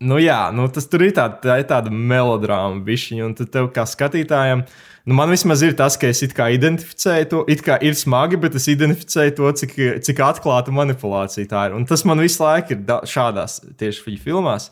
[0.00, 3.84] nu jā, nu, tas tur ir tāda, tā ir tāda melodrāma, bišķiņa, un tev kā
[3.88, 4.64] skatītājam,
[5.04, 8.40] nu, man vismaz ir tas, ka es it kā identificēju to, it kā ir smagi,
[8.40, 11.76] bet es identificēju to, cik, cik atklāta manipulācija tā ir.
[11.76, 14.70] Un tas man visu laiku ir da- šādās tieši filmās.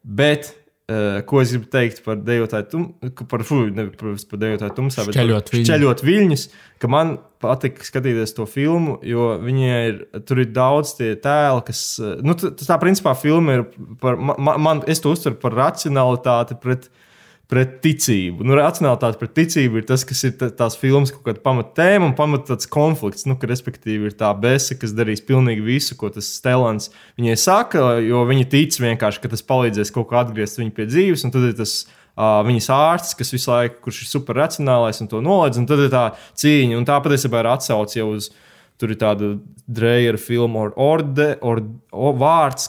[0.00, 0.54] Bet,
[0.90, 2.84] uh, ko es gribu teikt par dejotāju, tum,
[3.30, 5.68] par, fu, ne, protams, par dejotāju tumsā, bet Šķeļot par viļņu.
[5.70, 6.44] šķeļot viļņus,
[6.82, 11.84] ka man patīk skatīties to filmu, jo viņai ir, tur ir daudz tie tēli, kas,
[12.04, 13.64] eh, nu, t- tā principā filma ir
[14.02, 16.90] par, man, man es to uztveru par racionalitāti pret,
[17.50, 18.44] pret ticību.
[18.46, 22.16] Nu, racionalitāte pret ticību ir tas, kas ir tā- tās filmas kaut kāda pamatēma un
[22.18, 26.30] pamat tāds konflikts, nu, ka respektīvi ir tā besa, kas darīs pilnīgi visu, ko tas
[26.38, 30.86] Stelans viņai saka, jo viņi tic vienkārši, ka tas palīdzēs kaut kā atgriezt viņu pie
[30.86, 31.82] dzīves, un tad ir tas
[32.20, 35.92] Uh, viņas ārsts, kas visu laiku, kurš ir superracionālais un to noliedz, un tad ir
[35.92, 36.02] tā
[36.36, 36.76] cīņa.
[36.76, 38.26] Un tā patiesībā ir atsauce jau uz,
[38.80, 39.30] tur ir tāda
[39.70, 42.66] drēja filma, or, orde, or, or, vārds,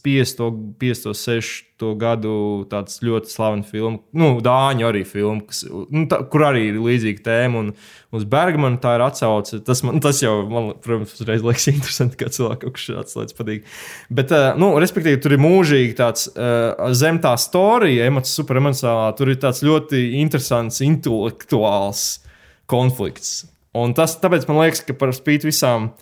[0.00, 6.20] spiesto, spiesto sešu gadu, tāds ļoti slavens filma, nu, Dāņu arī filma, kas, nu, tā,
[6.32, 7.62] kur arī ir līdzīga tēma.
[7.62, 9.60] Un uz Bergmanu tā ir atsauce.
[9.64, 13.38] Tas, man, tas jau, man, protams, uzreiz liekas interesanti, kā cilvēkam kaut kas šāds lietas
[13.38, 13.70] patīk.
[14.12, 19.08] Bet, uh, nu, respektīvi, tur ir mūžīgi tāds uh, zem tā storija, emocionāli, superemocionālā.
[19.18, 22.04] Tur ir tāds ļoti interesants intelektuāls
[22.70, 23.42] konflikts.
[23.76, 25.92] Un tas, tāpēc man liekas, ka par spīti visām.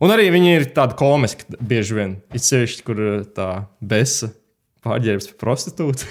[0.00, 2.12] Un arī viņi ir tādi komiski bieži vien.
[2.32, 3.50] Ir sevišķi, kur uh, tā
[3.84, 4.30] besa
[4.84, 6.08] pārģērbs par prostitūtu.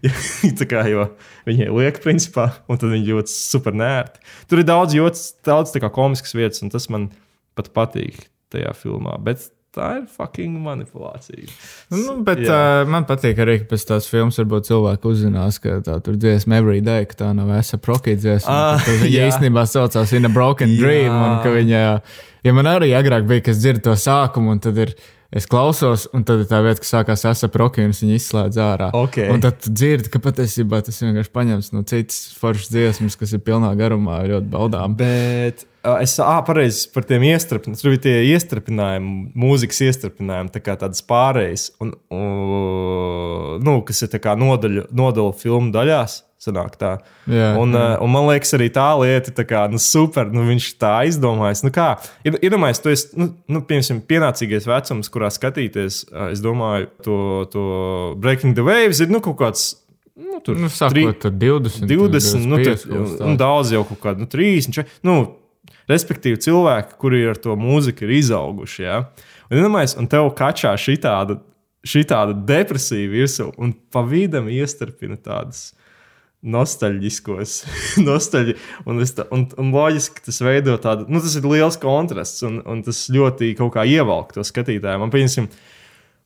[0.60, 1.06] tā kā jo
[1.48, 4.20] viņai liek, principā, un tad viņi jūtas super nērti.
[4.48, 7.10] Tur ir daudz, jūtas, daudz komiskas vietas, un tas man
[7.56, 8.28] pat patīk.
[8.50, 9.14] tajā filmā.
[9.22, 9.44] Bet
[9.76, 11.46] tā ir fucking manipulācija.
[11.94, 12.56] Nu, bet Jā.
[12.82, 16.58] uh, man patīk arī, ka pēc tās filmas varbūt cilvēki uzzinās, ka tā tur dziesma
[16.58, 18.58] every day, ka tā nav esa proki dziesma.
[18.82, 19.28] Ka Viņa jā.
[19.30, 20.80] īstenībā saucās In a Broken Jā.
[20.82, 21.14] Dream.
[21.14, 21.84] Un viņa,
[22.46, 24.94] ja man arī agrāk bija, kas dzird to sākumu, un tad ir.
[25.30, 28.88] Es klausos, un tad ir tā vieta, kas sākās ar proki, un viņi izslēdz ārā.
[28.98, 29.20] Ok.
[29.30, 33.70] Un tad dzirdi, ka patiesībā tas vienkārši paņemts no citas foršas dziesmas, kas ir pilnā
[33.78, 34.96] garumā, ļoti baudām.
[34.98, 35.62] Bet
[36.02, 37.78] es pareizi par tiem iestrādājumiem.
[37.78, 44.18] Tur bija tie iestrādājumi, mūzikas iestrādājumi, tā kā tādas pārējas, un, uh, nu, kas ir
[44.42, 46.24] nodaļu, nodaļu filmu daļās.
[46.40, 46.94] Sanāk, tā.
[47.28, 47.80] Jā, un, jā.
[47.98, 51.60] uh, un man liekas, arī tā lieta, tā kā, nu, super, nu, viņš tā izdomājis.
[51.66, 51.90] Nu, kā,
[52.24, 57.16] ir, iedomājies, tu esi, nu, nu, piemēram, pienācīgais vecums, kurā skatīties, uh, es domāju, to,
[57.52, 57.64] to
[58.24, 59.66] Breaking the Waves ir, nu, kaut kāds,
[60.16, 64.24] nu, tur, Nu, sākot ar 20, 20, nu, 25 tur, un daudz jau kaut kādu,
[64.24, 65.18] nu, 30, čet- nu,
[65.92, 68.86] respektīvi cilvēki, kuri ar to mūziku ir izauguši.
[68.86, 69.02] Ja?
[69.50, 70.96] Un, iedomājies, un tev kačā šī
[72.08, 75.74] tāda depresija virsū, un pa vidam iestarpina tādas
[76.40, 77.56] nostalģiskos,
[78.08, 78.54] nostalģi,
[78.88, 82.80] un, tā, un, un loģiski tas veido tādu, nu, tas ir liels kontrasts, un, un
[82.86, 85.02] tas ļoti kaut kā ievelk to skatītāju.
[85.02, 85.50] Man, pieņemsim,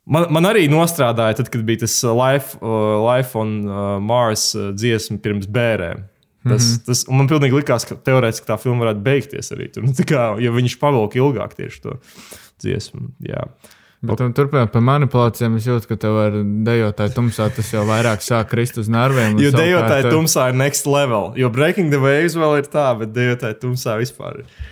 [0.05, 4.51] Man, man arī nostrādāja, tad, kad bija tas uh, Life, uh, life on uh, Mars
[4.53, 6.03] uh, dziesma pirms bērniem.
[6.45, 6.85] Tas, mm -hmm.
[6.87, 9.87] tas, man pilnīgi likās, ka teorētiski tā filma varētu beigties arī tur.
[9.89, 11.97] Nu, kā, ja viņš pavilka ilgāk tieši to
[12.61, 13.01] dziesmu.
[13.25, 13.49] Jā.
[14.05, 16.37] Bet, un turpinot par manipulācijām, es jūtu, ka tev ar
[16.67, 19.39] dejotāju tumsā tas jau vairāk sāk krist uz nerviem.
[19.41, 21.33] Jo dejotāji eh, tumsā ir next level.
[21.41, 24.65] Jo Breaking the Waves vēl ir tā, bet dejotāji tumsā vispār ir.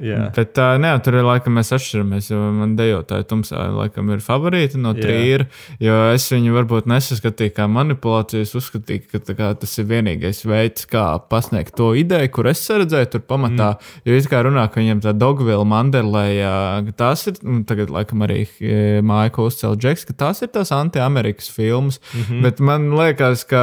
[0.00, 0.30] Jā.
[0.36, 2.30] Bet tā, nē, tur ir laikam mēs atšķiramies.
[2.56, 5.46] Man dejotāja tumsā laikam ir favorīta no trījuma.
[5.82, 8.46] Jo es viņu varbūt nesaskatīju kā manipulāciju.
[8.46, 13.10] Es uzskatīju, ka kā, tas ir vienīgais veids, kā pasniegt to ideju, kur es redzēju,
[13.12, 13.72] tur pamatā.
[13.76, 14.00] Mm.
[14.08, 16.52] Jo it kā runā, ka viņam tā Dogvila Manderlēja,
[16.88, 20.72] ka tās ir, un tagad laikam arī e, Māja Kuscēla Džeks, ka tās ir tās
[20.74, 22.00] anti-Amerikas filmas.
[22.12, 22.22] Mm.
[22.28, 22.42] -hmm.
[22.48, 23.62] Bet man liekas, ka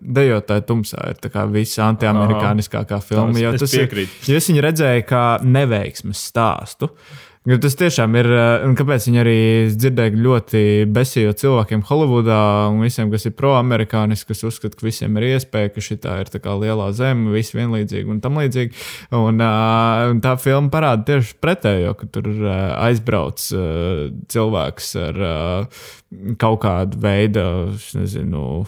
[0.00, 3.30] dejotāja tumsā ir tā kā viss anti-amerikāniskākā filma.
[3.34, 4.08] Es- jo es tas ir-.
[4.28, 6.90] Jo es viņu redzēju kā neveiksmes stāstu.
[7.44, 12.80] Tas tiešām ir, eh, un kāpēc viņi arī es dzirdēju ļoti besīgo cilvēkiem Holivudā un
[12.80, 16.54] visiem, kas ir pro-amerikāniski, kas uzskata, ka visiem ir iespēja, ka šī ir tā kā
[16.56, 18.72] lielā zeme, visi vienlīdzīgi un tam līdzīgi.
[19.12, 25.68] Un, uh, un tā filma parāda tieši pretējo, ka tur uh, aizbrauc cilvēks ar
[26.40, 27.44] kaut kādu veidu,
[27.92, 28.64] nezinu,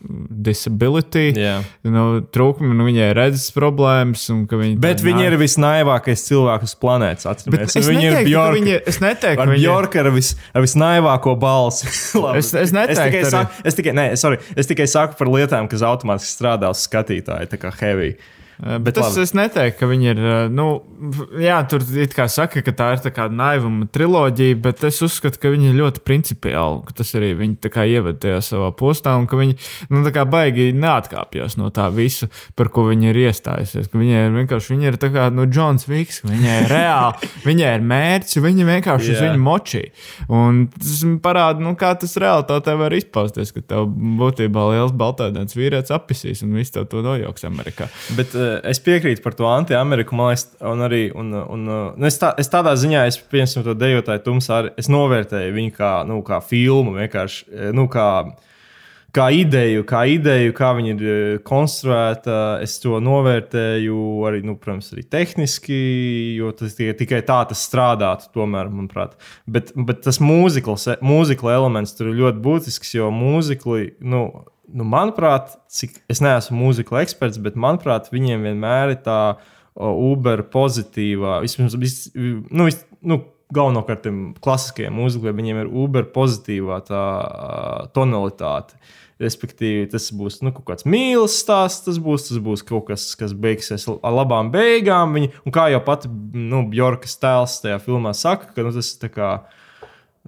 [0.00, 1.58] disability, Jā.
[1.84, 4.22] nu, trūkumi, nu, viņai ir redzes problēmas.
[4.50, 7.28] Viņa Bet viņi ir visnaivākais cilvēks uz planētas.
[7.30, 8.56] Atceramies, es viņi ir neteiktu, ka Bjorka.
[8.60, 11.86] viņi- es neteiktu, ka Ar viņi- Bjorku ar, vis, ar visnaivāko balsi.
[12.40, 15.68] Es- es neteiktu es tikai, saku, es, tikai, ne, sorry, es tikai saku par lietām,
[15.68, 18.14] kas automātiski strādā uz skatītāju, tā kā heavy.
[18.60, 19.22] Bet tas, labi.
[19.24, 20.18] es neteiktu, ka viņi ir.
[20.20, 20.82] eh, Nu,
[21.40, 25.38] jā, tur it kā saka, ka tā ir tā kā naivuma triloģija, bet es uzskatu,
[25.40, 26.82] ka viņi ir ļoti principiāli.
[26.96, 27.56] Tas arī viņi
[27.88, 29.56] ieved tajā savā postā, un ka viņi
[29.90, 33.88] nu, baigi neatkāpjas no tā visa, par ko viņi ir iestājusies.
[33.90, 37.72] Ka Viņai ir vienkārši viņi ir kā nu, Džons Viks, ka viņai ir reāli, viņai
[37.78, 39.22] ir mērķis, viņi vienkārši Jā.
[39.26, 39.82] viņu močī.
[40.28, 43.88] Un tas parāda, nu, kā tas realitātē var izpausties, ka tev
[44.20, 47.88] būtībā liels baltādains vīrietis apisīs un viss tev to nojauks Amerikā.
[48.18, 51.02] Bet uh, es piekrītu par to anti-ameriku, man liekas, un arī.
[51.16, 54.74] Un, un, uh, nu, es, tā, es tādā ziņā, es pieņemu to dejotāju tumsā, arī
[54.80, 58.10] es novērtēju viņu kā, nu, kā filmu, vienkārši nu, kā,
[59.14, 62.36] kā ideju, kā ideju, kā viņa ir eh, konstruēta.
[62.64, 63.98] Es to novērtēju
[64.28, 65.80] arī, nu, protams, arī tehniski,
[66.38, 69.16] jo tas tikai, tikai tā tas strādātu, tomēr, manuprāt.
[69.50, 74.26] Bet, bet tas mūzikla elements tur ir ļoti būtisks, jo mūzikli, nu,
[74.74, 79.20] nu, manuprāt, cik es neesmu mūzikla eksperts, bet manuprāt, viņiem vienmēr ir tā
[79.80, 83.22] uber pozitīvā, vismaz, vis, nu, vis, nu,
[83.54, 84.06] galvenokārt
[84.44, 87.04] klasiskajiem mūzikliem, viņiem ir uber pozitīvā tā
[87.96, 88.78] tonalitāte.
[89.20, 93.34] Respektīvi, tas būs nu, kaut kāds mīlestības stāsts, tas būs, tas būs kaut kas, kas
[93.36, 95.12] beigsies ar labām beigām.
[95.18, 99.02] Viņa, un kā jau pati nu, Bjorkas tēls tajā filmā saka, ka nu, tas ir
[99.02, 99.59] tā kā Uh,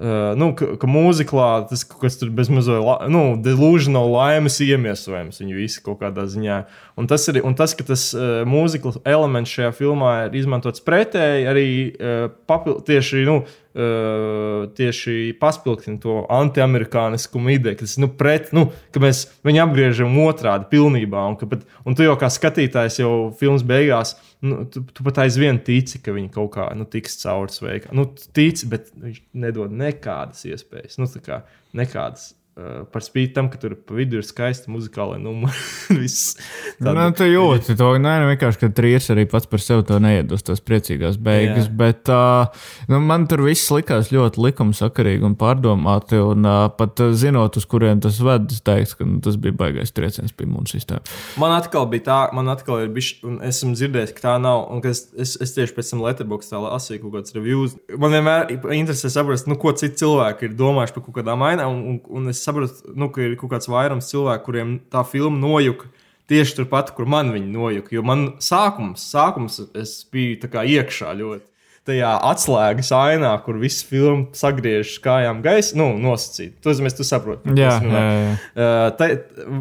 [0.00, 5.82] nu, ka, ka mūziklā tas kaut kas tur bezmazliet, nu, delusional laimes iemiesojums viņu visi
[5.84, 6.62] kaut kādā ziņā.
[6.96, 11.44] Un tas, arī, un tas ka tas uh, mūzikla elements šajā filmā ir izmantots pretēji,
[11.52, 13.42] arī uh, papil, tieši, nu,
[13.74, 20.18] uh, tieši paspilgtina to antiamerikāniskumu ideju, ka, tas, nu, pret, nu, ka mēs viņu apgriežam
[20.24, 21.24] otrādi pilnībā.
[21.32, 25.60] Un, pat, un tu jau kā skatītājs jau filmas beigās, nu, tu, tu pat aizvien
[25.64, 27.94] tici, ka viņi kaut kā nu, tiks cauri sveikā.
[27.96, 31.00] Nu, tici, bet viņš nedod nekādas iespējas.
[31.00, 31.42] Nu, kā
[31.76, 32.32] nekādas.
[32.52, 35.56] Uh, par spīti tam, ka tur pa vidu ir skaisti muzikālai numuri.
[36.02, 36.34] Viss
[36.82, 40.42] Nu, tu jūti to, nē, nu, vienkārši, ka trīs arī pats par sevi to neiedos,
[40.44, 41.68] tās priecīgās beigas.
[41.68, 41.72] Jā.
[41.78, 46.18] Bet uh, nu, man tur viss likās ļoti likumsakarīgi un pārdomāti.
[46.20, 49.56] Un uh, pat uh, zinot, uz kurien tas ved, es teiktu, ka nu, tas bija
[49.62, 51.12] baigais trieciens pie mums sistēmas.
[51.40, 54.66] Man atkal bija tā, man atkal ir bijis, un esmu dzirdējis, ka tā nav.
[54.74, 57.78] Un es, es, es tieši pēc tam Letterboxd lasīju kaut kādas reviews.
[57.96, 61.72] Man vienmēr interesē saprast, nu, ko citi cilvēki ir domājuši par kaut kādām ainām.
[61.72, 65.38] Un, un, un es saprotu, nu, ka ir kaut kāds vairums cilvēku, kuriem tā filma
[65.38, 65.86] nojuka
[66.30, 67.94] tieši turpat, kur man viņa nojuka.
[67.94, 71.46] Jo man sākums, sākums es biju iekšā ļoti.
[71.82, 76.60] Tajā atslēgas ainā, kur viss filma sagriežas kājām gaisā, nu, nosacīt.
[76.62, 77.56] To mēs tu saproti.
[77.58, 78.36] Jā, jā, jā.
[78.54, 79.08] Uh, tā,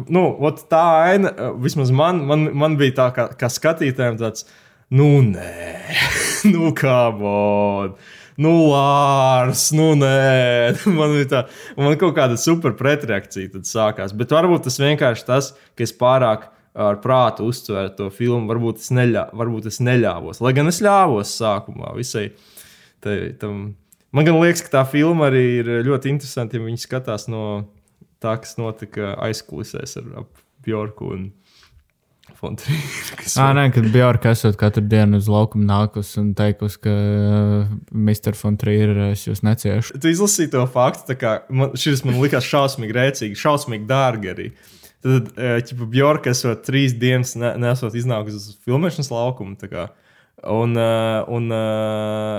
[0.06, 0.22] nu,
[0.70, 4.46] tā aina, vismaz man, man, man bija tā, kā, kā skatītājiem, tāds,
[4.94, 5.50] nu, nē,
[6.54, 7.98] nu, kā bod
[8.40, 11.42] nu, Lārs, nu, nē, man bija tā,
[11.78, 14.16] man kaut kāda super pretreakcija tad sākās.
[14.16, 18.88] Bet varbūt tas vienkārši tas, ka es pārāk ar prātu uztvēru to filmu, varbūt es,
[18.94, 20.40] neļā, varbūt es neļāvos.
[20.44, 22.30] Lai gan es ļāvos sākumā visai
[23.04, 23.74] te, tam.
[24.12, 27.44] Man liekas, ka tā filma arī ir ļoti interesanta, ja viņi skatās no
[28.20, 30.26] tā, kas notika aizkulisēs ar
[30.64, 31.12] Bjorku.
[31.16, 31.30] Un,
[32.42, 32.82] Fontrīru.
[33.40, 38.34] Ah, nē, kad Bjorka esot katru dienu uz laukuma nākus un teikusi, ka uh, Mr.
[38.36, 39.96] Fontrīra es jūs neciešu.
[40.02, 41.16] Tu izlasīji to faktu,
[41.54, 44.48] man, šis man likās šausmīgi rēcīgi, šausmīgi dārgi arī.
[45.02, 49.56] Tad, ja Bjorka esot trīs dienas ne, nesot iznākusi uz filmēšanas laukumu.
[50.42, 50.74] Un,
[51.28, 51.44] un,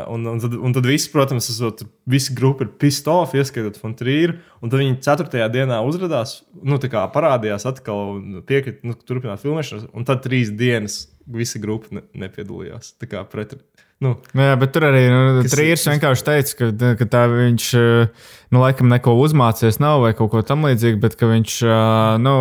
[0.08, 4.36] un, un, tad, un tad viss, protams, esot, visa grupa ir pistola, ieskaitot Fontrīru.
[4.60, 9.44] Un tad viņi ceturtajā dienā uzrādījās, nu, tā kā parādījās atkal un piekrita nu, turpināt
[9.44, 9.94] filmēšanu.
[9.96, 12.98] Un tad trīs dienas visa grupa ne, nepiedalījās.
[13.00, 13.56] Tā kā pret,
[14.02, 17.68] Nu, nu, jā, bet tur arī nu, Trīsīs vienkārši teica, ka, ka tā viņš
[18.54, 21.56] nu, laikam neko uzmācījies nav vai kaut ko tamlīdzīgu, bet ka viņš,
[22.24, 22.34] nu,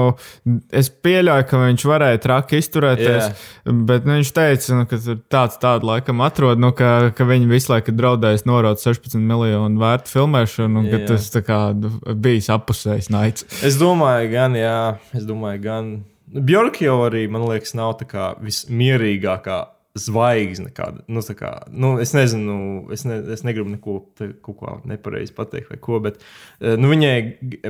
[0.75, 3.75] es pieļauju, ka viņš varēja traki izturēties, jā.
[3.89, 4.99] bet nu, viņš teica, nu, ka
[5.33, 10.17] tāds tādu laikam atrod, nu, ka, ka viņi visu laiku draudējas norot 16 miljonu vērtu
[10.17, 11.11] filmēšanu, un ka jā.
[11.13, 11.93] tas tā kā nu,
[12.25, 13.47] bijis apusējis naids.
[13.65, 14.81] Es domāju, gan, jā,
[15.15, 15.95] es domāju, gan.
[16.33, 19.61] Bjork jau arī, man liekas, nav tā kā vismierīgākā
[19.99, 20.71] zvaigzne.
[20.75, 22.55] Kāda, nu, kā, nu, es nezinu,
[22.95, 23.99] es, ne, es negribu neko
[24.47, 27.17] ko nepareizi pateikt, vai ko, bet eh, nu, viņai,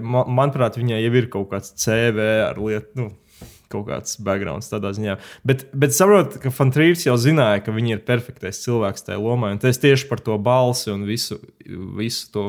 [0.00, 2.94] man, manuprāt, viņai jau ir kaut kāds CV ar lietu.
[3.00, 3.10] Nu,
[3.72, 5.14] Kaut kāds background tādā ziņā.
[5.48, 9.54] Bet, bet saprotu, ka Fantrīrs jau zināja, ka viņa ir perfektais cilvēks tajā lomā.
[9.54, 11.38] Un tas tieši par to balsi un visu,
[11.96, 12.44] visu to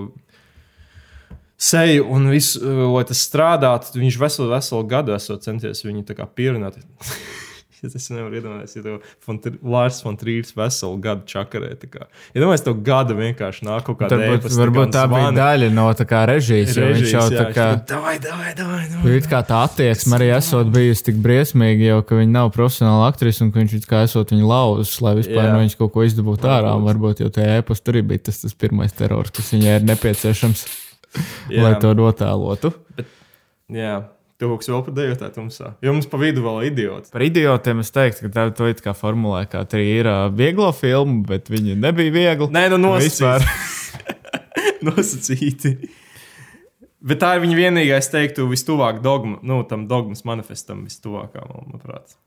[1.55, 2.59] seju un visu,
[2.91, 3.95] lai tas strādātu.
[4.03, 6.03] Viņš veselu, veselu gadu esot centies viņu
[6.35, 6.83] pierunāt.
[7.83, 11.73] Es nevaru iedomāties, ja tev Lārs von Trīrs veselu gadu čakarē.
[12.31, 14.29] Ja domāju, tev gada vienkārši nāk kaut kāda tāda.
[14.31, 17.67] Varbūt, varbūt tā bija daļa no tā kā režijas, jo viņš jau tā kā.
[17.89, 22.35] Davai, davai, davai, davai, kā tā attieksme arī esot bijusi tik briesmīga, jo ka viņa
[22.37, 25.93] nav profesionāla aktrise un ka viņš kā esot viņu lauzis, lai vispār no viņas kaut
[25.97, 26.73] ko izdabūtu ārā.
[26.87, 30.65] Varbūt jau tajā epos tur bija tas, tas pirmais terors, kas viņai ir nepieciešams,
[31.59, 32.73] lai to notēlotu.
[32.97, 33.11] Bet,
[33.73, 33.97] jā.
[34.43, 35.69] Tu kaut kas vēl par dejotā tumsā.
[35.79, 37.11] Jo mums pa vidu vēl ir idioti.
[37.13, 40.67] Par idiotiem es teiktu, ka tā to it kā formulē, kā tā ir uh, vieglo
[40.75, 42.49] filmu, bet viņi nebija viegli.
[42.51, 43.53] Nē, nu nosacīti.
[44.89, 45.71] nosacīti.
[47.07, 52.17] Bet tā ir viņa vienīgā, es teiktu, vistuvāk dogma, nu, tam dogmas manifestam, vistuvākā, manuprāt.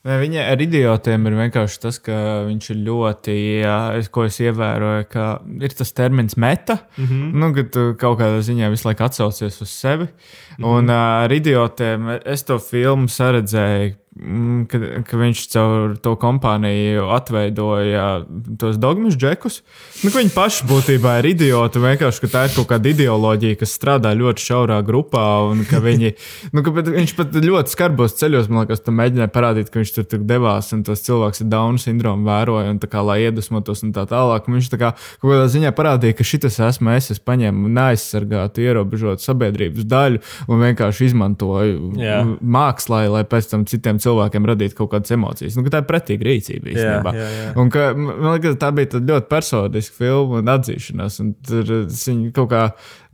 [0.00, 2.14] Ne, viņa ar idiotiem ir vienkārši tas, ka
[2.46, 3.76] viņš ir ļoti, jā,
[4.14, 5.24] ko es ievēroju, ka
[5.60, 7.34] ir tas termins meta, mm -hmm.
[7.42, 10.08] nu, ka tu kaut kādā ziņā visu laiku atsaucies uz sevi.
[10.08, 10.70] Mm -hmm.
[10.72, 18.24] Un uh, ar idiotiem es to filmu saredzēju ka, ka viņš caur to kompāniju atveidoja
[18.58, 19.60] tos dogmas džekus.
[20.02, 21.82] Nu, viņi paši būtībā ir idioti.
[21.84, 25.22] Vienkārši tā ir kaut kāda ideoloģija, kas strādā ļoti šaurā grupā.
[25.54, 26.10] Viņi,
[26.56, 30.26] nu, ka, viņš pat ļoti skarbos ceļos, man liekas, mēģināja parādīt, ka viņš tur, tur
[30.26, 34.50] devās un tas cilvēks ar Dauna sindromu vēroja un kā, lai iedvesmotos un tā tālāk.
[34.50, 38.66] Un viņš tā kā kaut kādā ziņā parādīja, ka šis esmu es, es paņēmu neaizsargātu,
[38.66, 45.12] ierobežotu sabiedrības daļu un vienkārši izmantoju mākslā, lai pēc tam citiem cilvēkiem radīt kaut kādas
[45.14, 45.58] emocijas.
[45.58, 47.12] Nu, tā ir pretīga rīcība īstenībā.
[47.16, 47.52] Jā, jā, jā.
[47.60, 51.20] Un, ka, man liekas, tā bija ļoti personiska filma un atzīšanās.
[51.24, 52.64] Un tur viņa kaut kā,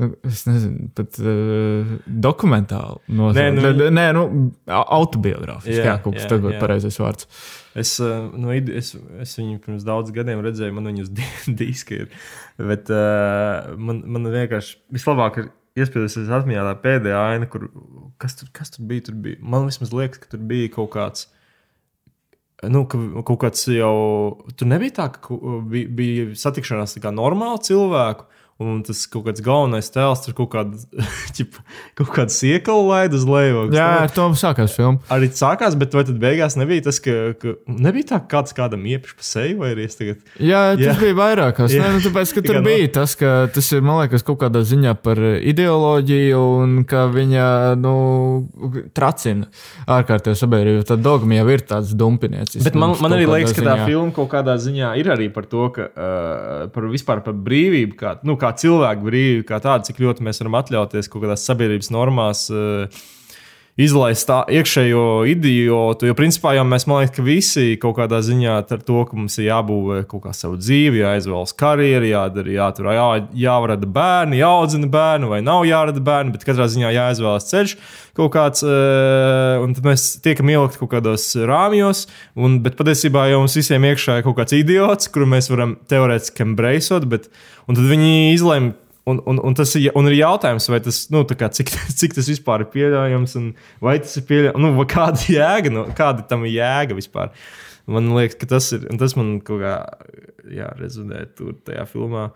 [0.02, 1.92] nu, es nezinu, pat uh,
[2.28, 3.52] dokumentāli nozīmē.
[3.58, 4.26] Nē, nu, nē, nu,
[4.86, 7.30] autobiogrāfiski, jā, jā, kaut kas tāds- pareizais vārds.
[7.76, 11.12] Es, nu, es, es viņu pirms daudziem gadiem redzēju, man viņas
[11.60, 12.10] diski ir.
[12.56, 17.68] Bet uh, man, man vienkārši vislabāk ir iespējas atmiņā tā pēdējā aina, kur
[18.22, 19.08] kas tur, kas tur bija.
[19.08, 19.40] Tur bija.
[19.40, 21.26] Man vismaz liekas, ka tur bija kaut kāds.
[22.72, 22.98] Nu, ka,
[23.28, 23.96] kaut kāds jau
[24.56, 25.36] tur nebija tā, ka
[25.68, 30.54] bija, bija satikšanās ar normālu cilvēku, Un tas kaut kāds galvenais tēls tur kaut
[31.36, 31.58] ķip,
[31.98, 33.66] kaut kādu siekalu laidu uz leju.
[33.76, 35.02] Jā, ar to sākās filma.
[35.12, 38.86] Arī sākās, bet vai tad beigās nebija tas, ka, ka nebija tā, ka kāds kādam
[38.88, 40.22] iepriekš pa seju vai arī es tagad.
[40.40, 40.94] Jā, tas Jā.
[41.02, 41.74] bija vairākās.
[41.76, 41.84] Jā.
[41.84, 44.96] Nē, nu, tāpēc, ka tur bija tas, ka tas ir, man liekas, kaut kādā ziņā
[45.04, 47.50] par ideoloģiju un ka viņa
[47.82, 47.94] nu,
[48.96, 49.50] tracina
[49.98, 50.86] ārkārtējo sabiedrību.
[50.88, 52.64] Tad dogma jau ir tāds dumpiniecis.
[52.64, 53.86] Bet man, man arī liekas, ka tā ziņā.
[53.92, 58.16] filma kaut kādā ziņā ir arī par to, ka uh, par vispār par brīvību, kā,
[58.24, 62.46] nu, kā cilvēku brīvību, kā tādu, cik ļoti mēs varam atļauties kaut kādās sabiedrības normās.
[62.52, 63.04] Uh,
[63.76, 68.54] Izlaist tā iekšējo idiotu, jo principā jau mēs, man liekas, ka visi kaut kādā ziņā
[68.62, 73.08] ar to, ka mums ir jābūvē kaut kā savu dzīvi, jāizvēlas karjeru, jādara, jātur, jā,
[73.42, 77.76] jāvrada bērni, jāaudzina bērni, vai nav jārada bērni, bet katrā ziņā jāizvēlas ceļš
[78.16, 83.42] kaut kāds, uh, un tad mēs tiekam ielikt kaut kādos rāmjos, un, bet patiesībā jau
[83.44, 87.28] mums visiem iekšā ir kaut kāds idiots, kuru mēs varam teorētiski embraceot, bet
[87.68, 88.72] un tad viņi izlēma.
[89.06, 92.26] Un, un, un tas ir, un ir jautājums, vai tas, nu, kā, cik, cik tas
[92.26, 93.52] vispār ir pieļaujams, un
[93.84, 97.30] vai tas ir pieļaujams, nu, kāda jēga, nu, kāda tam ir jēga vispār.
[97.86, 99.76] Man liekas, ka tas ir, un tas man kaut kā,
[100.50, 102.32] jā, rezonē tur tajā filmā.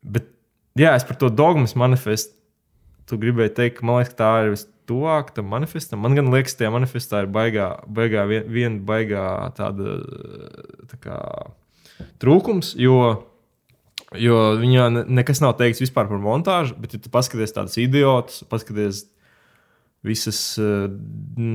[0.00, 0.30] Bet,
[0.80, 2.32] jā, es par to dogmas manifestu,
[3.04, 6.00] tu gribēji teikt, ka man liekas, ka tā ir vistuvāk tam manifestam.
[6.00, 9.26] Man gan liekas, tajā manifestā ir baigā, baigā vien, viena baigā
[9.58, 9.98] tāda
[10.88, 11.18] tā kā,
[12.22, 12.96] trūkums, jo
[14.20, 18.42] Jo viņā ne- nekas nav teikts vispār par montāžu, bet, ja tu paskaties tādus idiotus,
[18.50, 19.06] paskaties
[20.02, 20.38] visas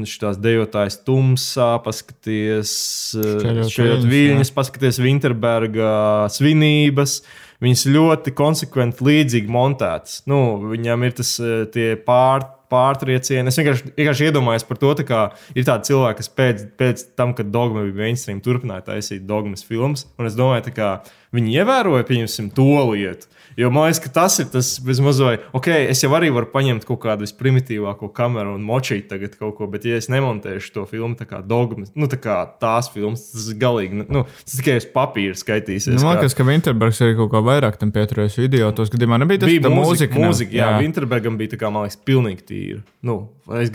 [0.08, 2.72] šīs dejotājas tumsā, paskaties
[3.18, 5.92] Šķēļot šeit viļņus, paskaties Winterberga
[6.32, 7.20] svinības.
[7.64, 10.22] Viņas ļoti konsekventi līdzīgi montētas.
[10.30, 13.52] Nu, viņam ir tas eh, tie pār, pārtriecieni.
[13.52, 15.22] Es vienkārši, vienkārši iedomājos par to, kā
[15.56, 20.08] ir tādi cilvēki, kas pēc, pēc tam, kad dogma bija mainstream, turpināja taisīt dogmas filmas.
[20.18, 20.98] Un es domāju, kā
[21.36, 23.28] viņi ievēroja, pieņemsim, to lietu.
[23.58, 26.84] Jo man liekas, ka tas ir tas bezmaz vai, ok, es jau arī varu paņemt
[26.86, 31.18] kaut kādu visprimitīvāko kameru un močīt tagad kaut ko, bet ja es nemontēšu to filmu
[31.18, 34.86] tā kā dogmas, nu tā kā tās filmas, tas ir galīgi, nu, tas tikai uz
[34.94, 35.96] papīra skaitīsies.
[35.96, 38.70] Nu, man kā- liekas, ka Winterbergs arī kaut kā vairāk tam pieturējās video.
[38.78, 40.14] Tos gadījumā nebija tas bija tā mūzika.
[40.14, 40.28] mūzika.
[40.28, 40.78] mūzika jā, jā.
[40.86, 42.82] Winterbergam bija tā kā, man liekas, pilnīgi tīra.
[43.06, 43.20] Nu,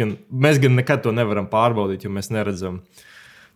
[0.02, 2.82] gan, mēs gan nekad to nevaram pārbaudīt, jo mēs neredzam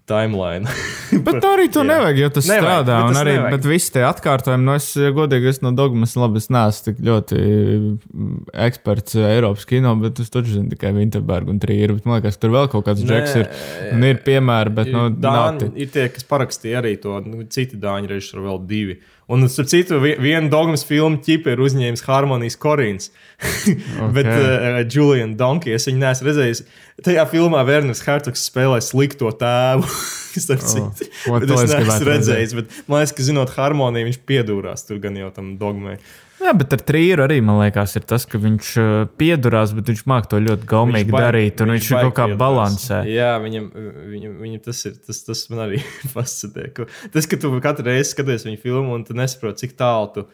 [0.06, 0.70] timeline.
[1.26, 1.86] Bet tā arī to Jā.
[1.88, 2.96] nevajag, jo tas Nevajag, strādā.
[3.02, 3.54] bet tas arī nevajag.
[3.56, 7.38] bet visi tie atkārtojumi, nu, es godīgi es no dogmas, labi, es neesmu tik ļoti
[7.40, 8.36] mm,
[8.68, 11.98] eksperts Eiropas kino, bet es taču zinu tikai Winterbergu un Trīru.
[12.06, 13.50] Man liekas, tur vēl kaut kāds džeks ir.
[13.96, 17.78] Un ir piemēri, bet nu, nav Dāņi, ir tie, kas parakstīja arī to, nu, citi
[17.82, 19.00] dāņu režisori, vēl divi.
[19.26, 23.08] Un, starp citu, vi- viena dogmas filma ķipa ir uzņēmis Harmonijas Korīns.
[23.42, 24.12] okay.
[24.14, 26.62] Bet uh, Julian Donkey, es viņu neesmu redzējis.
[27.06, 29.88] Tajā filmā Werners Hertogs spēlē slikto tēvu.
[30.44, 31.08] starp citu.
[31.30, 32.54] o, Bet to es neesmu redzējis.
[32.60, 35.96] Bet man liekas, ka zinot harmoniju, viņš piedūrās tur gan jau tam dogmai.
[36.36, 40.02] Jā, bet ar Trīru arī man liekas, ir tas, ka viņš uh, piedurās, bet viņš
[40.10, 41.62] māk to ļoti gaumīgi baigi- darīt.
[41.64, 42.40] Un viņš, viņš kaut kā piedalās.
[42.42, 42.98] balansē.
[43.08, 43.70] Jā, viņam,
[44.12, 44.98] viņam, viņam tas ir.
[45.06, 45.80] Tas, tas man arī
[46.14, 46.68] fascinē.
[47.14, 50.26] Tas, ka tu katru reizi skaties viņa filmu un tu nesaproti, cik tālu tu.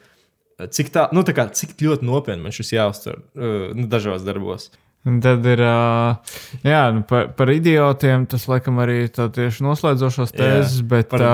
[0.63, 4.69] Cik, tā, nu, tā kā, cik ļoti nopietni man šis jāuztver uh, nu, dažos darbos.
[5.03, 8.23] Un tad ir jā, nu, par, par idiotiem.
[8.31, 10.77] Tas laikam arī tā tieši noslēdzošās tēzes.
[10.87, 11.25] Bet, par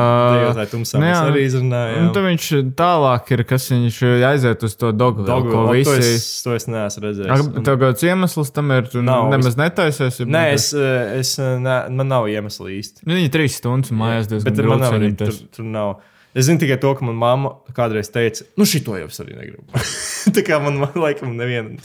[0.72, 2.06] tumsā nu jā, arī izrunājām.
[2.06, 2.46] Un tad viņš
[2.78, 3.98] tālāk ir, kas viņš
[4.30, 5.26] aiziet uz to dogu.
[5.28, 5.98] Dogu, to, visi.
[6.16, 7.28] es, to es neesmu redzējis.
[7.36, 8.88] Ak, Un- Tev kāds iemesls tam ir?
[8.88, 10.20] Tu Nav, nemaz es- netaisies.
[10.24, 13.04] ja Nē, es, es ne, man nav iemesla īsti.
[13.04, 15.50] Nu, Viņi trīs stundas mājās diezgan Bet man nav arī tur, grūti.
[15.60, 15.98] tur nav.
[16.32, 19.64] Es zinu tikai to, ka manā mamma kādreiz teica, nu, šito jau es arī negribu.
[20.36, 21.76] tā kā man, man laikam, neviena.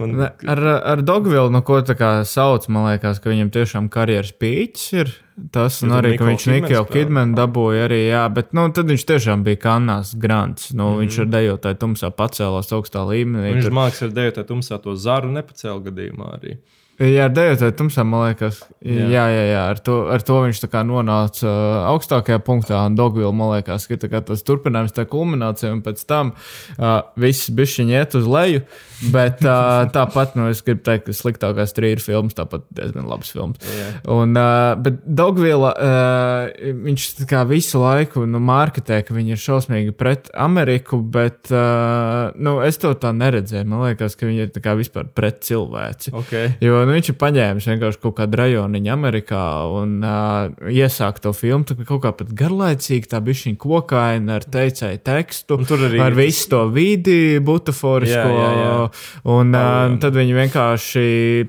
[0.00, 0.60] Man, Ar,
[0.94, 5.12] ar Dogvilu, no ko tā kā sauc, man liekas, ka viņam tiešām karjeras pīķis ir.
[5.52, 6.88] Tas, un arī, ka viņš Kidman Nikelu.
[6.92, 10.72] Kidmanu dabūja arī, jā, bet, nu, tad viņš tiešām bija kanās grants.
[10.72, 11.00] Nu, mm -hmm.
[11.00, 13.54] Viņš ar dejotāju tumsā pacēlās augstā līmenī.
[13.54, 16.58] Viņš Tur- mākslinieks ar dejotāju tumsā to zaru nepacēla gadījumā arī.
[17.00, 20.58] Jā, ar dejotāju tumsā, man liekas, jā, jā, jā, jā ar, to, ar to viņš
[20.84, 22.82] nonāca uh, augstākajā punktā.
[22.84, 26.34] Un Dogvila, man liekas, ka tas turpinājums, tā kulminācija, un pēc tam
[26.76, 28.60] uh, viss bija iet uz leju.
[29.08, 33.62] Bet uh, tāpat, nu, es gribu teikt, ka sliktākais trījus filmas, tāpat diezgan labs filmas.
[34.10, 39.94] Un, uh, bet Dogvila, uh, viņš kā visu laiku nu, marketē, ka viņi ir šausmīgi
[39.96, 43.68] pret Ameriku, bet uh, nu, es to tā neredzēju.
[43.70, 46.12] Man liekas, ka viņi ir vispār pret cilvēci.
[46.20, 46.52] Okay.
[46.60, 49.46] Jo nu, viņš ir paņēmis vienkārši kaut kādu rajoniņu Amerikā
[49.80, 51.64] un uh, iesākt to filmu.
[51.88, 56.12] Kaut kā pat garlaicīgi, tā bija šī kokaina ar teicēju tekstu, Un tur arī ar
[56.12, 58.12] ir visu to vidi, butaforisko.
[58.12, 58.89] Jā, jā, jā.
[59.24, 61.04] Un uh, tad viņi vienkārši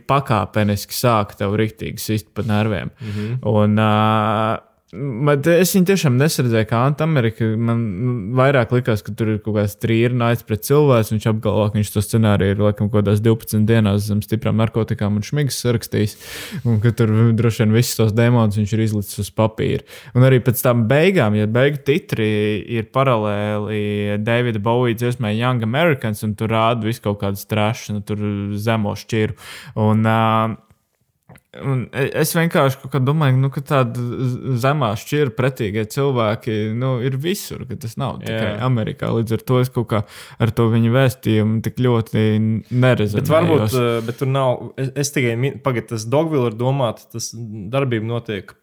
[0.09, 2.91] pakāpeniski sāk tev riktīgi sist pa nerviem.
[3.01, 3.13] Mm.
[3.15, 3.39] -hmm.
[3.51, 7.45] Un, uh, Man, es viņu tiešām nesardzēju, kā Antamerika.
[7.55, 11.13] Man nu, vairāk likās, ka tur ir kaut kāds trījis naids pret cilvēku.
[11.13, 15.15] Viņš apgalvo, ka viņš to scenāriju ir laikam kaut kādās 12 dienās zem stiprām narkotikām
[15.15, 16.17] un šmigas sarakstījis.
[16.67, 19.85] Un ka tur droši vien visus tos demonus viņš ir izlicis uz papīra.
[20.11, 22.27] Un arī pēc tam beigām, ja beigu titri
[22.75, 28.03] ir paralēli Davida Bovija dziesmai Young Americans, un tur rāda visu kaut kādu strašu, nu,
[28.03, 28.19] tur
[28.59, 29.39] zemo šķiru.
[29.79, 30.59] Un, uh,
[31.59, 33.99] Un e, es vienkārši domāju, nu, ka tāda
[34.63, 38.61] zemā šķira pretīgie cilvēki nu, ir visur, ka tas nav tikai Jā.
[38.63, 39.09] Amerikā.
[39.17, 40.01] Līdz ar to es kaut kā
[40.39, 42.23] ar to viņu vēstījumu tik ļoti
[42.71, 43.19] nerezonēju.
[43.19, 44.63] Bet varbūt, eh, bet tur nav.
[44.79, 45.35] Es, es tikai
[45.65, 48.55] pagaidu, tas Dogville ir domāts, tas darbība notiek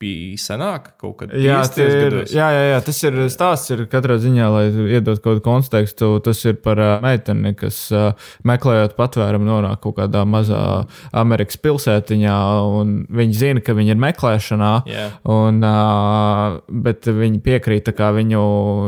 [0.00, 1.74] bija senāk, kaut kad Jā, 50.
[1.76, 2.32] tie ir, gados.
[2.32, 3.72] jā, jā, jā, tas ir stāsts.
[3.74, 4.64] Ir katrā ziņā, lai
[4.96, 7.82] iedotu kaut kādu kontekstu, tas ir par meiteni, kas
[8.48, 10.62] meklējot patvērumu, nonāk kaut kādā mazā
[11.12, 12.36] Amerikas pilsētiņā,
[12.80, 14.72] un viņi zina, ka viņi ir meklēšanā.
[14.90, 15.06] Jā.
[15.30, 15.60] Un,
[16.86, 18.42] bet viņi piekrīt viņu,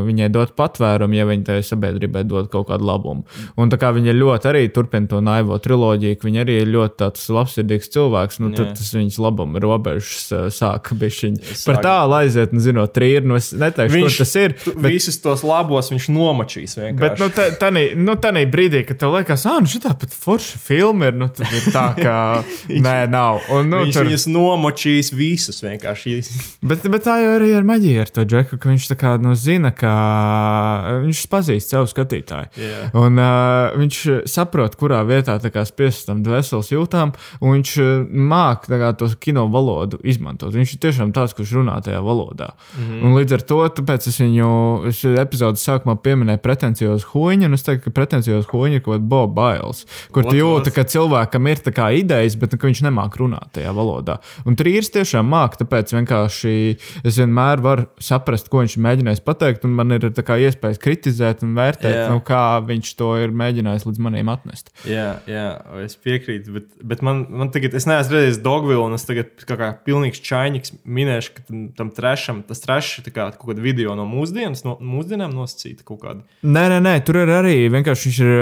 [0.08, 3.26] viņai dot patvērumu, ja viņi tai sabiedrībai dod kaut kādu labumu.
[3.60, 7.28] Un tā kā viņi ļoti arī turpina to naivo triloģiju, viņi arī ir ļoti tāds
[7.32, 8.76] labsirdīgs cilvēks, nu, tad Jā.
[8.80, 11.36] tas viņas labuma robežas sāk bišķiņ.
[11.52, 14.54] Sāk- Par tālu aiziet, nu, zinot, trīri, nu, es neteikšu, Viņš kur tas ir.
[14.72, 16.76] Bet, Visus tos labos viņš nomačīs.
[16.78, 17.20] bet vienkārši.
[17.20, 20.58] nu, tā, tādā nu, tādā brīdī, kad tev liekas, ah, nu, šī tā pat forša
[20.62, 22.16] filma ir, nu, tad ir tā, ka
[22.86, 23.42] nē, nav.
[23.52, 26.18] Un, nu, viņš tur- viņus nomačīs visus vienkārši.
[26.72, 29.32] Bet, bet tā jau arī ir maģija ar to džeku, ka viņš tā kā nu,
[29.38, 29.92] zina, ka
[31.02, 32.50] viņš pazīst savu skatītāju.
[32.60, 32.82] Jā.
[32.98, 33.98] Un uh, viņš
[34.30, 37.72] saprot, kurā vietā tā kā spiest tam dvēseles jūtām, un viņš
[38.10, 40.54] māca to kino valodu izmantot.
[40.54, 42.52] Viņš ir tiešām tāds, kurš runā tajā valodā.
[42.76, 43.02] Mm -hmm.
[43.02, 43.60] Un līdz ar to
[44.12, 48.82] es viņu es epizodes sākumā pieminēju pretenciozu huīņu, un es teiktu, ka pretenciozu huīņu ir
[48.82, 50.74] kaut kāda Boba Bails, kur was?
[50.74, 54.18] ka cilvēkam ir tā kā idejas, bet nu, ka viņš nemāk runāt tajā valodā.
[54.46, 59.76] Un trījus tiešām māk, tāpēc vienkārši es vienmēr varu saprast, ko viņš mēģinājis pateikt, un
[59.78, 62.08] man ir iespējas kritizēt un vērtēt, Jā.
[62.12, 64.72] nu, kā viņš to ir mēģinājis līdz maniem atnest.
[64.88, 65.46] Jā, jā,
[65.84, 66.52] es piekrītu.
[66.56, 70.22] Bet, bet man, man tagad, es neesmu redzējis Dogville, un es tagad kā, kā pilnīgs
[70.24, 74.64] čainiks minēšu, ka tam, tam trešam, tas trešs ir kā kaut kāda video no mūsdienas,
[74.66, 76.24] no mūsdienām nosacīta kaut kāda.
[76.42, 78.32] Nē, nē, nē, tur ir arī vienkārši viņš ir,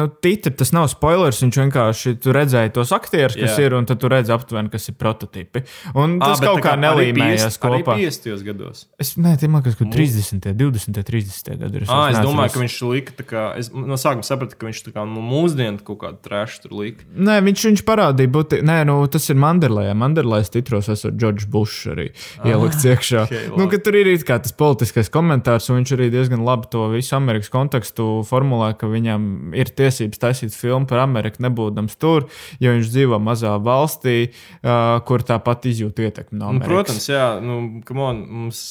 [0.00, 3.66] nu, titri, tas nav spoilers, viņš vienkārši tu redzēja tos aktierus, kas Jā.
[3.68, 5.64] ir, un tad tu redzi aptuveni, kas ir prototipi.
[5.92, 7.98] Un tas bet kaut tā kā nelīmējās kopā.
[8.00, 8.46] 50.
[8.46, 8.86] gados.
[9.02, 11.86] Es ne, tie man liekas, ka 30, 20, 30 gadi ir.
[11.92, 13.44] Ah, es domāju, ka viņš lika tā kā.
[13.60, 17.06] Es no sākuma sapratu, ka viņš tā kā no mūsdienu kaut kādu trēšu tur lika.
[17.12, 19.90] Nē, viņš, viņš parādīja, būti, nē, nu, tas ir Mandelē.
[19.98, 22.06] Mandelēs titros esot Džordžs Bušs arī
[22.46, 23.24] ielikts iekšā.
[23.26, 23.70] ok, nu, labi.
[23.74, 27.50] ka tur ir kā tas politiskais komentārs, un viņš arī diezgan labi to visu Amerikas
[27.52, 32.28] kontekstu formulē, ka viņam ir tiesības taisīt filmu par Ameriku, nebūdams tur,
[32.62, 34.30] jo viņš dzīvo mazā valstī,
[34.62, 36.68] uh, kur tāpat izjūt ietekmi no Nu, Amerikas.
[36.72, 38.62] protams, jā, nu, come on, mums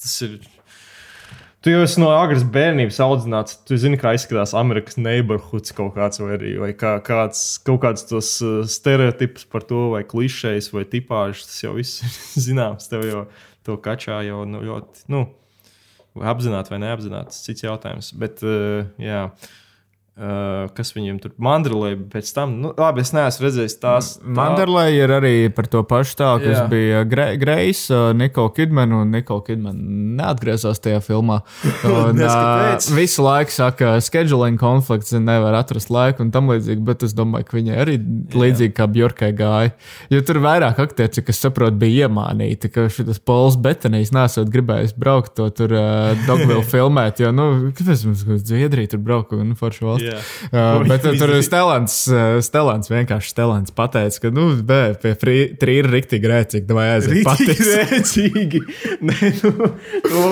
[0.00, 0.38] tas ir.
[1.64, 3.54] Tu jau esi no agras bērnības audzināts.
[3.64, 8.04] Tu zini, kā izskatās Amerikas neighborhoods kaut kāds, vai arī vai kā, kāds, kaut kāds
[8.04, 11.46] tos uh, stereotipus par to, vai klišejas, vai tipāžas.
[11.48, 12.18] Tas jau viss ir
[12.50, 12.90] zināms.
[12.92, 13.22] Tev jau
[13.64, 15.22] to kačā jau nu, ļoti, nu,
[16.20, 18.12] apzināti vai neapzināti, tas cits jautājums.
[18.20, 19.24] Bet, uh, jā.
[20.14, 22.52] Uh, kas viņiem tur mandrulē pēc tam?
[22.62, 24.10] Nu, labi, es neesmu redzējis tās.
[24.20, 26.66] tā- Manderlē ir arī par to pašu tā, kas Jā.
[26.70, 27.00] bija
[27.40, 31.40] Grejs, Nikola Kidmana, un Nikola Kidmana neatgriezās tajā filmā.
[31.84, 32.86] Un, kāpēc?
[32.94, 37.48] visu laiku saka, scheduling konflikts, un nevar atrast laiku un tam līdzīgi, bet es domāju,
[37.50, 37.98] ka viņai arī
[38.38, 39.74] līdzīgi kā Bjorkai gāja.
[40.14, 45.34] Jo tur vairāk aktieri, kas saprot, bija iemānīti, ka šis Pols Betanijs nesot gribējis braukt
[45.34, 49.90] to tur uh, Dogville filmēt, jo, nu, kāpēc mums uz Zviedriju tur braukt, nu, foršu
[49.90, 50.03] valsts.
[50.04, 50.18] Jā.
[50.50, 51.42] Uh, bet tur ir?
[51.46, 51.96] Stelants,
[52.46, 57.24] Stelants vienkārši Stelants pateica, ka, nu, bē, pie frī- trī ir riktīgi rēcīgi, vai aiziet
[57.26, 57.64] patīs.
[57.90, 58.62] rēcīgi.
[59.10, 59.70] Nē, nu,
[60.08, 60.24] to,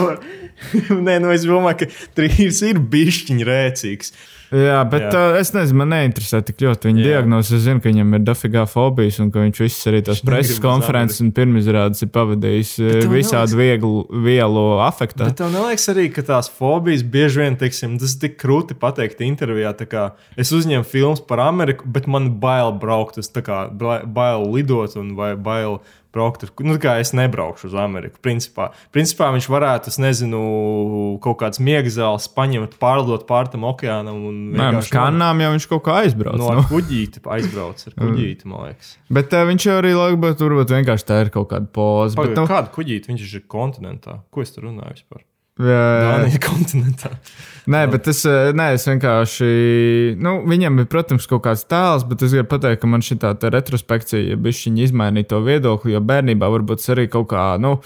[1.07, 4.15] nē, nu es domāju, ka trīs ir bišķiņi rēcīgs.
[4.53, 5.11] Jā, bet Jā.
[5.17, 7.55] uh, es nezinu, man neinteresē tik ļoti viņa diagnoze.
[7.57, 11.23] Es zinu, ka viņam ir dafigā fobijas un ka viņš visas arī tās preses konferences
[11.25, 12.73] un pirmizrādes ir pavadījis
[13.09, 15.31] visādi vieglu vielu afektā.
[15.31, 19.25] Bet tev neliekas arī, ka tās fobijas bieži vien, teiksim, tas ir tik krūti pateikt
[19.25, 19.73] intervijā.
[19.89, 24.45] kā Es uzņēmu filmas par Ameriku, bet man bail braukt, es tā kā ba- bail
[24.53, 25.81] lidot un vai bail
[26.15, 26.45] braukt.
[26.47, 28.21] Ar, nu, kā es nebraukšu uz Ameriku.
[28.25, 30.43] Principā, Principā viņš varētu, es nezinu,
[31.25, 34.23] kaut kāds miegzāles paņemt, pārlidot pār tam okeānam.
[34.29, 36.39] un Nē, uz kanām jau viņš kaut kā aizbrauc.
[36.41, 36.63] No, nu.
[36.63, 38.95] ar kuģīti aizbrauc ar kuģīti, man liekas.
[39.13, 42.17] Bet uh, viņš jau arī laikam, turbūt vienkārši tā ir kaut kāda poza.
[42.17, 44.21] Bet, Pagaid, nu, Kādu kuģīti viņš ir kontinentā?
[44.33, 45.25] Ko es tur runāju vispār?
[45.61, 47.13] Dānija kontinentā.
[47.71, 49.49] Nē, bet es, eh, nē, es vienkārši.
[50.23, 53.35] Nu, viņam ir, protams, kaut kāds tēls, bet es gribu pateikt, ka man šī tā
[53.53, 57.45] retrospekcija, ja bišķiņa izmainīja to viedokli, jo bērnībā varbūt es arī kaut kā.
[57.63, 57.77] Nu,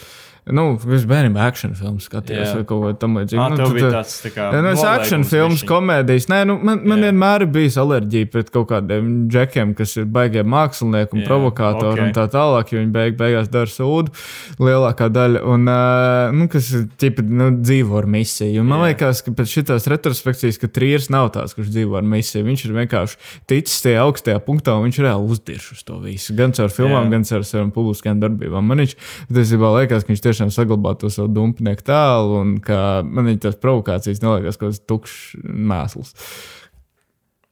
[0.47, 3.47] Nu, es bērniem akciju filmu skatījos, vai kaut ko tamlīdzīgu.
[3.51, 6.29] Nu, tev tad, bija ā, tāds, tā kā, nu, es akciju filmas, komēdijas.
[6.31, 7.09] Nē, nu, man, man Jā.
[7.09, 11.99] vienmēr ir bijis alerģija pret kaut kādiem džekiem, kas ir baigiem mākslinieki un Jā, provokātori
[11.99, 12.03] ok.
[12.05, 14.15] un tā tālāk, jo viņi beig, beigās dara sūdu
[14.63, 15.43] lielākā daļa.
[15.51, 18.63] Un, uh, nu, kas ir ķipa, nu, dzīvo ar misiju.
[18.63, 18.93] Un man Jā.
[18.93, 22.47] liekas, ka pēc šīs retrospekcijas, ka Trīsīs nav tās, kurš dzīvo ar misiju.
[22.47, 23.19] Viņš ir vienkārši
[23.51, 26.39] ticis tajā augstajā punktā un viņš reāli uzdirž uz to visu.
[26.39, 27.17] Gan caur filmām, Jā.
[27.17, 28.71] gan caur savām publiskajām darbībām.
[28.71, 33.31] Man viņš patiesībā liekas, ka viņš tiešām saglabā to savu dumpnieku tēlu un ka man
[33.31, 36.15] viņa tās provokācijas neliekas kaut kāds tukšs mēsls.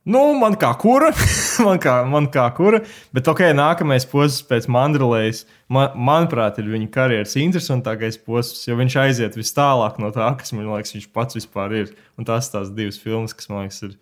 [0.05, 1.09] Nu, man kā kura,
[1.67, 2.83] man kā, man kā kura,
[3.17, 8.99] bet ok, nākamais posms pēc Mandrelējas, man, manuprāt, ir viņa karjeras interesantākais posms, jo viņš
[9.01, 11.95] aiziet vis tālāk no tā, kas man liekas, viņš pats vispār ir.
[12.21, 13.97] Un tās tās divas filmas, kas man liekas, ir.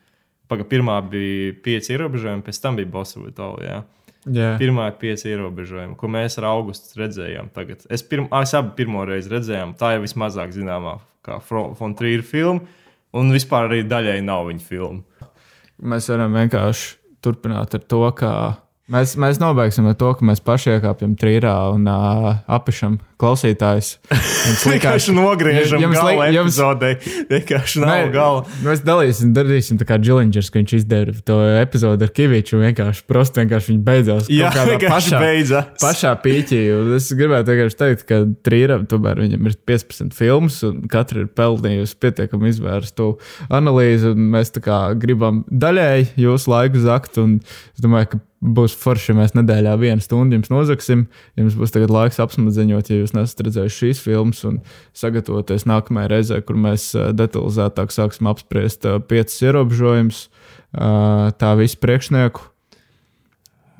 [0.50, 3.62] Paga, pirmā bija pieci ierobežojumi, pēc tam bija Bosovitola.
[3.62, 3.78] Jā.
[4.30, 4.52] Jā.
[4.60, 7.48] Pirmā ir pieci ierobežojumi, ko mēs ar augustu redzējām.
[7.54, 7.82] Tagad.
[7.90, 12.62] Es, pirm, ah, es abi pirmo reizi redzējām, tā ir vismazāk zināmā kā Fontrīra filma,
[13.18, 15.30] un vispār arī daļai nav viņa filma.
[15.82, 16.92] Mēs varam vienkārši
[17.22, 18.32] turpināt ar to, ka
[18.92, 23.92] mēs, mēs nobeigsim ar to, ka mēs paši iekāpjam trījā un uh, apišam klausītājus.
[24.10, 26.90] Jums Vienkārši nogriežam jums gala jums- epizodē.
[27.30, 28.42] Vienkārši nav gala.
[28.66, 32.58] Mēs dalīsim, darīsim tā kā Džilingers, ka viņš izdara to epizodi ar Kaviču.
[32.62, 34.30] Vienkārši, prosti vienkārši viņi beidzās.
[34.32, 35.70] Jā, vienkārši beidzās.
[35.82, 36.60] Pašā pīķī.
[36.98, 41.96] Es gribētu vienkārši teikt, ka Trīram tomēr viņam ir 15 filmas, un katra ir pelnījusi
[42.02, 43.12] pietiekami izvērstu
[43.52, 44.12] analīzi.
[44.18, 47.18] Mēs tā kā gribam daļēji jūsu laiku zakt.
[47.22, 47.38] un
[47.72, 51.04] Es domāju, ka būs forši, ja mēs nedēļā vienu stundu jums nozagsim.
[51.38, 54.60] Jums būs tagad laiks apsmadziņot, ja jūs nesat redzējuši šīs filmas, un
[54.96, 60.24] sagatavoties nākamajai reizē, kur mēs detalizētāk sāksim apspriest piecas ierobežojumus,
[60.72, 62.48] tā visu priekšnieku.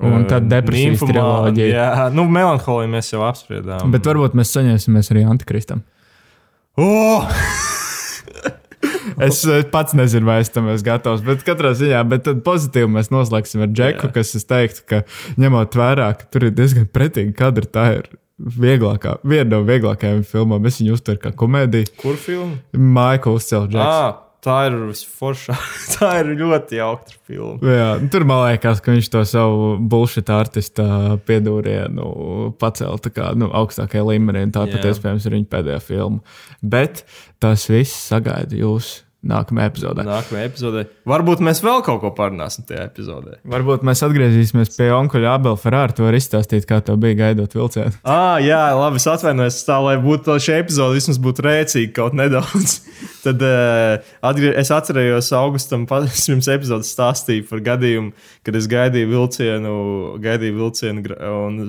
[0.03, 1.67] Un tad depresijas Nymphomāni, triloģija.
[1.71, 3.93] Jā, nu, melanholiju mēs jau apspriedām.
[3.93, 5.85] Bet varbūt mēs saņemsimies arī antikristam.
[6.81, 7.23] Oh!
[9.21, 11.23] Es pats nezinu, vai es tam esmu gatavs.
[11.25, 14.13] Bet katrā ziņā, bet pozitīvi mēs noslēgsim ar Džeku, Jā.
[14.15, 15.01] kas es teiktu, ka
[15.39, 20.65] ņemot vērā, ka tur ir diezgan pretīgi kadri, tā ir vieglākā, viena no vieglākajām filmām.
[20.67, 21.93] Es viņu uztveru kā komēdiju.
[22.01, 22.57] Kur filma?
[22.73, 23.51] Maikls.
[23.53, 25.55] Ah, tā ir visforšā.
[25.93, 27.75] tā ir ļoti jauka filma.
[27.75, 30.85] Jā, tur man liekas, ka viņš to savu bullshit artistu
[31.27, 32.09] piedūrienu
[32.61, 34.47] pacēla kā nu, augstākajā līmenī.
[34.53, 36.37] Tā pat iespējams ir viņa pēdējā filma.
[36.61, 37.05] Bet
[37.43, 40.03] tas viss sagaida jūs nākamajā epizodē.
[40.07, 40.83] Nākamajā epizodē.
[41.09, 43.37] Varbūt mēs vēl kaut ko parunāsim tajā epizodē.
[43.49, 45.95] Varbūt mēs atgriezīsimies pie onkuļa Abela Ferrara.
[45.95, 47.95] Tu vari izstāstīt, kā tev bija gaidot vilcienu.
[48.13, 48.99] Ah, jā, labi.
[49.01, 52.75] Es atvainojos, tā lai būtu šī epizode, vismaz būtu rēcīga kaut nedaudz.
[53.23, 54.51] Tad uh, atgrie...
[54.59, 58.11] es atcerējos, augustam jums epizodes stāstīju par gadījumu,
[58.43, 59.73] kad es gaidīju vilcienu,
[60.23, 61.59] gaidīju vilcienu un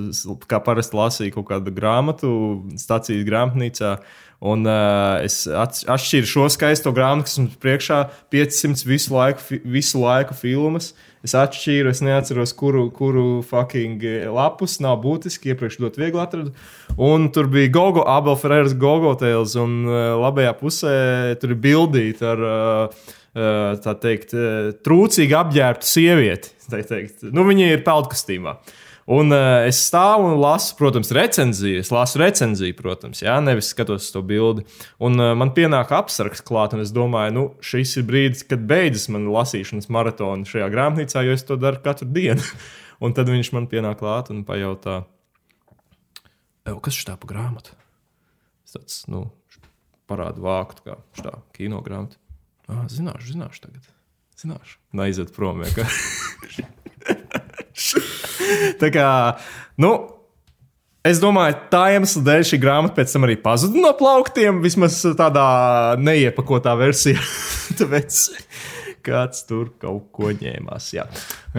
[0.50, 2.34] kā parasti lasīju kaut kādu grāmatu
[2.80, 3.96] stācijas grāmatnīcā.
[4.44, 8.00] Un uh, es atšķīru šo skaisto grāmatu, kas mums priekšā
[8.34, 10.90] 500 visu laiku, visu laiku filmas.
[11.24, 15.54] Es atšķīru, es neatceros, kuru, kuru fucking lapus nav būtiski.
[15.54, 16.52] Iepriekš ļoti viegli atradu.
[17.00, 20.96] Un tur bija Gogo, Abel Ferreras Gogo tēls, un uh, labajā pusē
[21.40, 22.48] tur ir bildīta ar.
[22.52, 26.52] Uh, uh, Tā teikt, uh, trūcīgi apģērbtu sievieti.
[26.70, 27.24] tā teikt.
[27.32, 28.58] Nu, viņa ir peldkostīmā.
[29.04, 31.82] Un uh, es stāvu un lasu, protams, recenziju.
[31.82, 34.64] Es lasu recenziju, protams, jā, nevis skatos to bildi.
[35.04, 39.10] Un uh, man pienāk apsargs klāt, un es domāju, nu, šis ir brīdis, kad beidzas
[39.12, 42.40] mana lasīšanas maratona šajā grāmatnīcā, jo es to daru katru dienu.
[43.04, 45.02] un tad viņš man pienāk klāt un pajautā,
[46.64, 47.76] "Ew, kas ir tā pa grāmatu?
[48.64, 49.26] Es tāds, nu,
[50.08, 52.16] parādu vāktu, kā šitā kino grāmatu.
[52.68, 53.88] Ah, zināšu, zināšu tagad.
[54.40, 54.78] Zināšu.
[54.96, 56.64] Un aiziet prom vienkārši.
[58.80, 59.08] Tā kā,
[59.80, 59.92] nu,
[61.04, 65.46] es domāju, tā iemesla dēļ šī grāmata pēc tam arī pazuda no plauktiem, vismaz tādā
[66.00, 67.20] neiepakotā versijā.
[67.80, 68.22] Tāpēc
[69.04, 70.90] kāds tur kaut ko ņēmās.
[70.96, 71.04] Jā,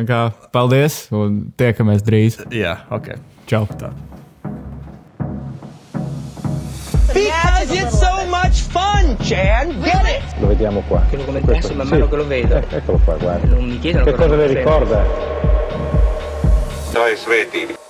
[0.10, 0.24] Kā,
[0.56, 2.40] paldies, un tiekamies drīz.
[2.52, 3.14] jā ok.
[3.46, 3.68] Čau!
[3.78, 3.92] Tā.
[7.16, 9.70] Because it's so much fun, Chan.
[9.86, 10.42] Get it?
[10.42, 11.02] Lo vediamo qua.
[11.10, 12.56] Che lo commentassi man mano che lo vedo.
[12.58, 13.48] Eh, eccolo qua, guarda.
[13.48, 15.06] Non mi chiedono Che cosa le ricorda?
[16.96, 17.85] Tā ir svētība.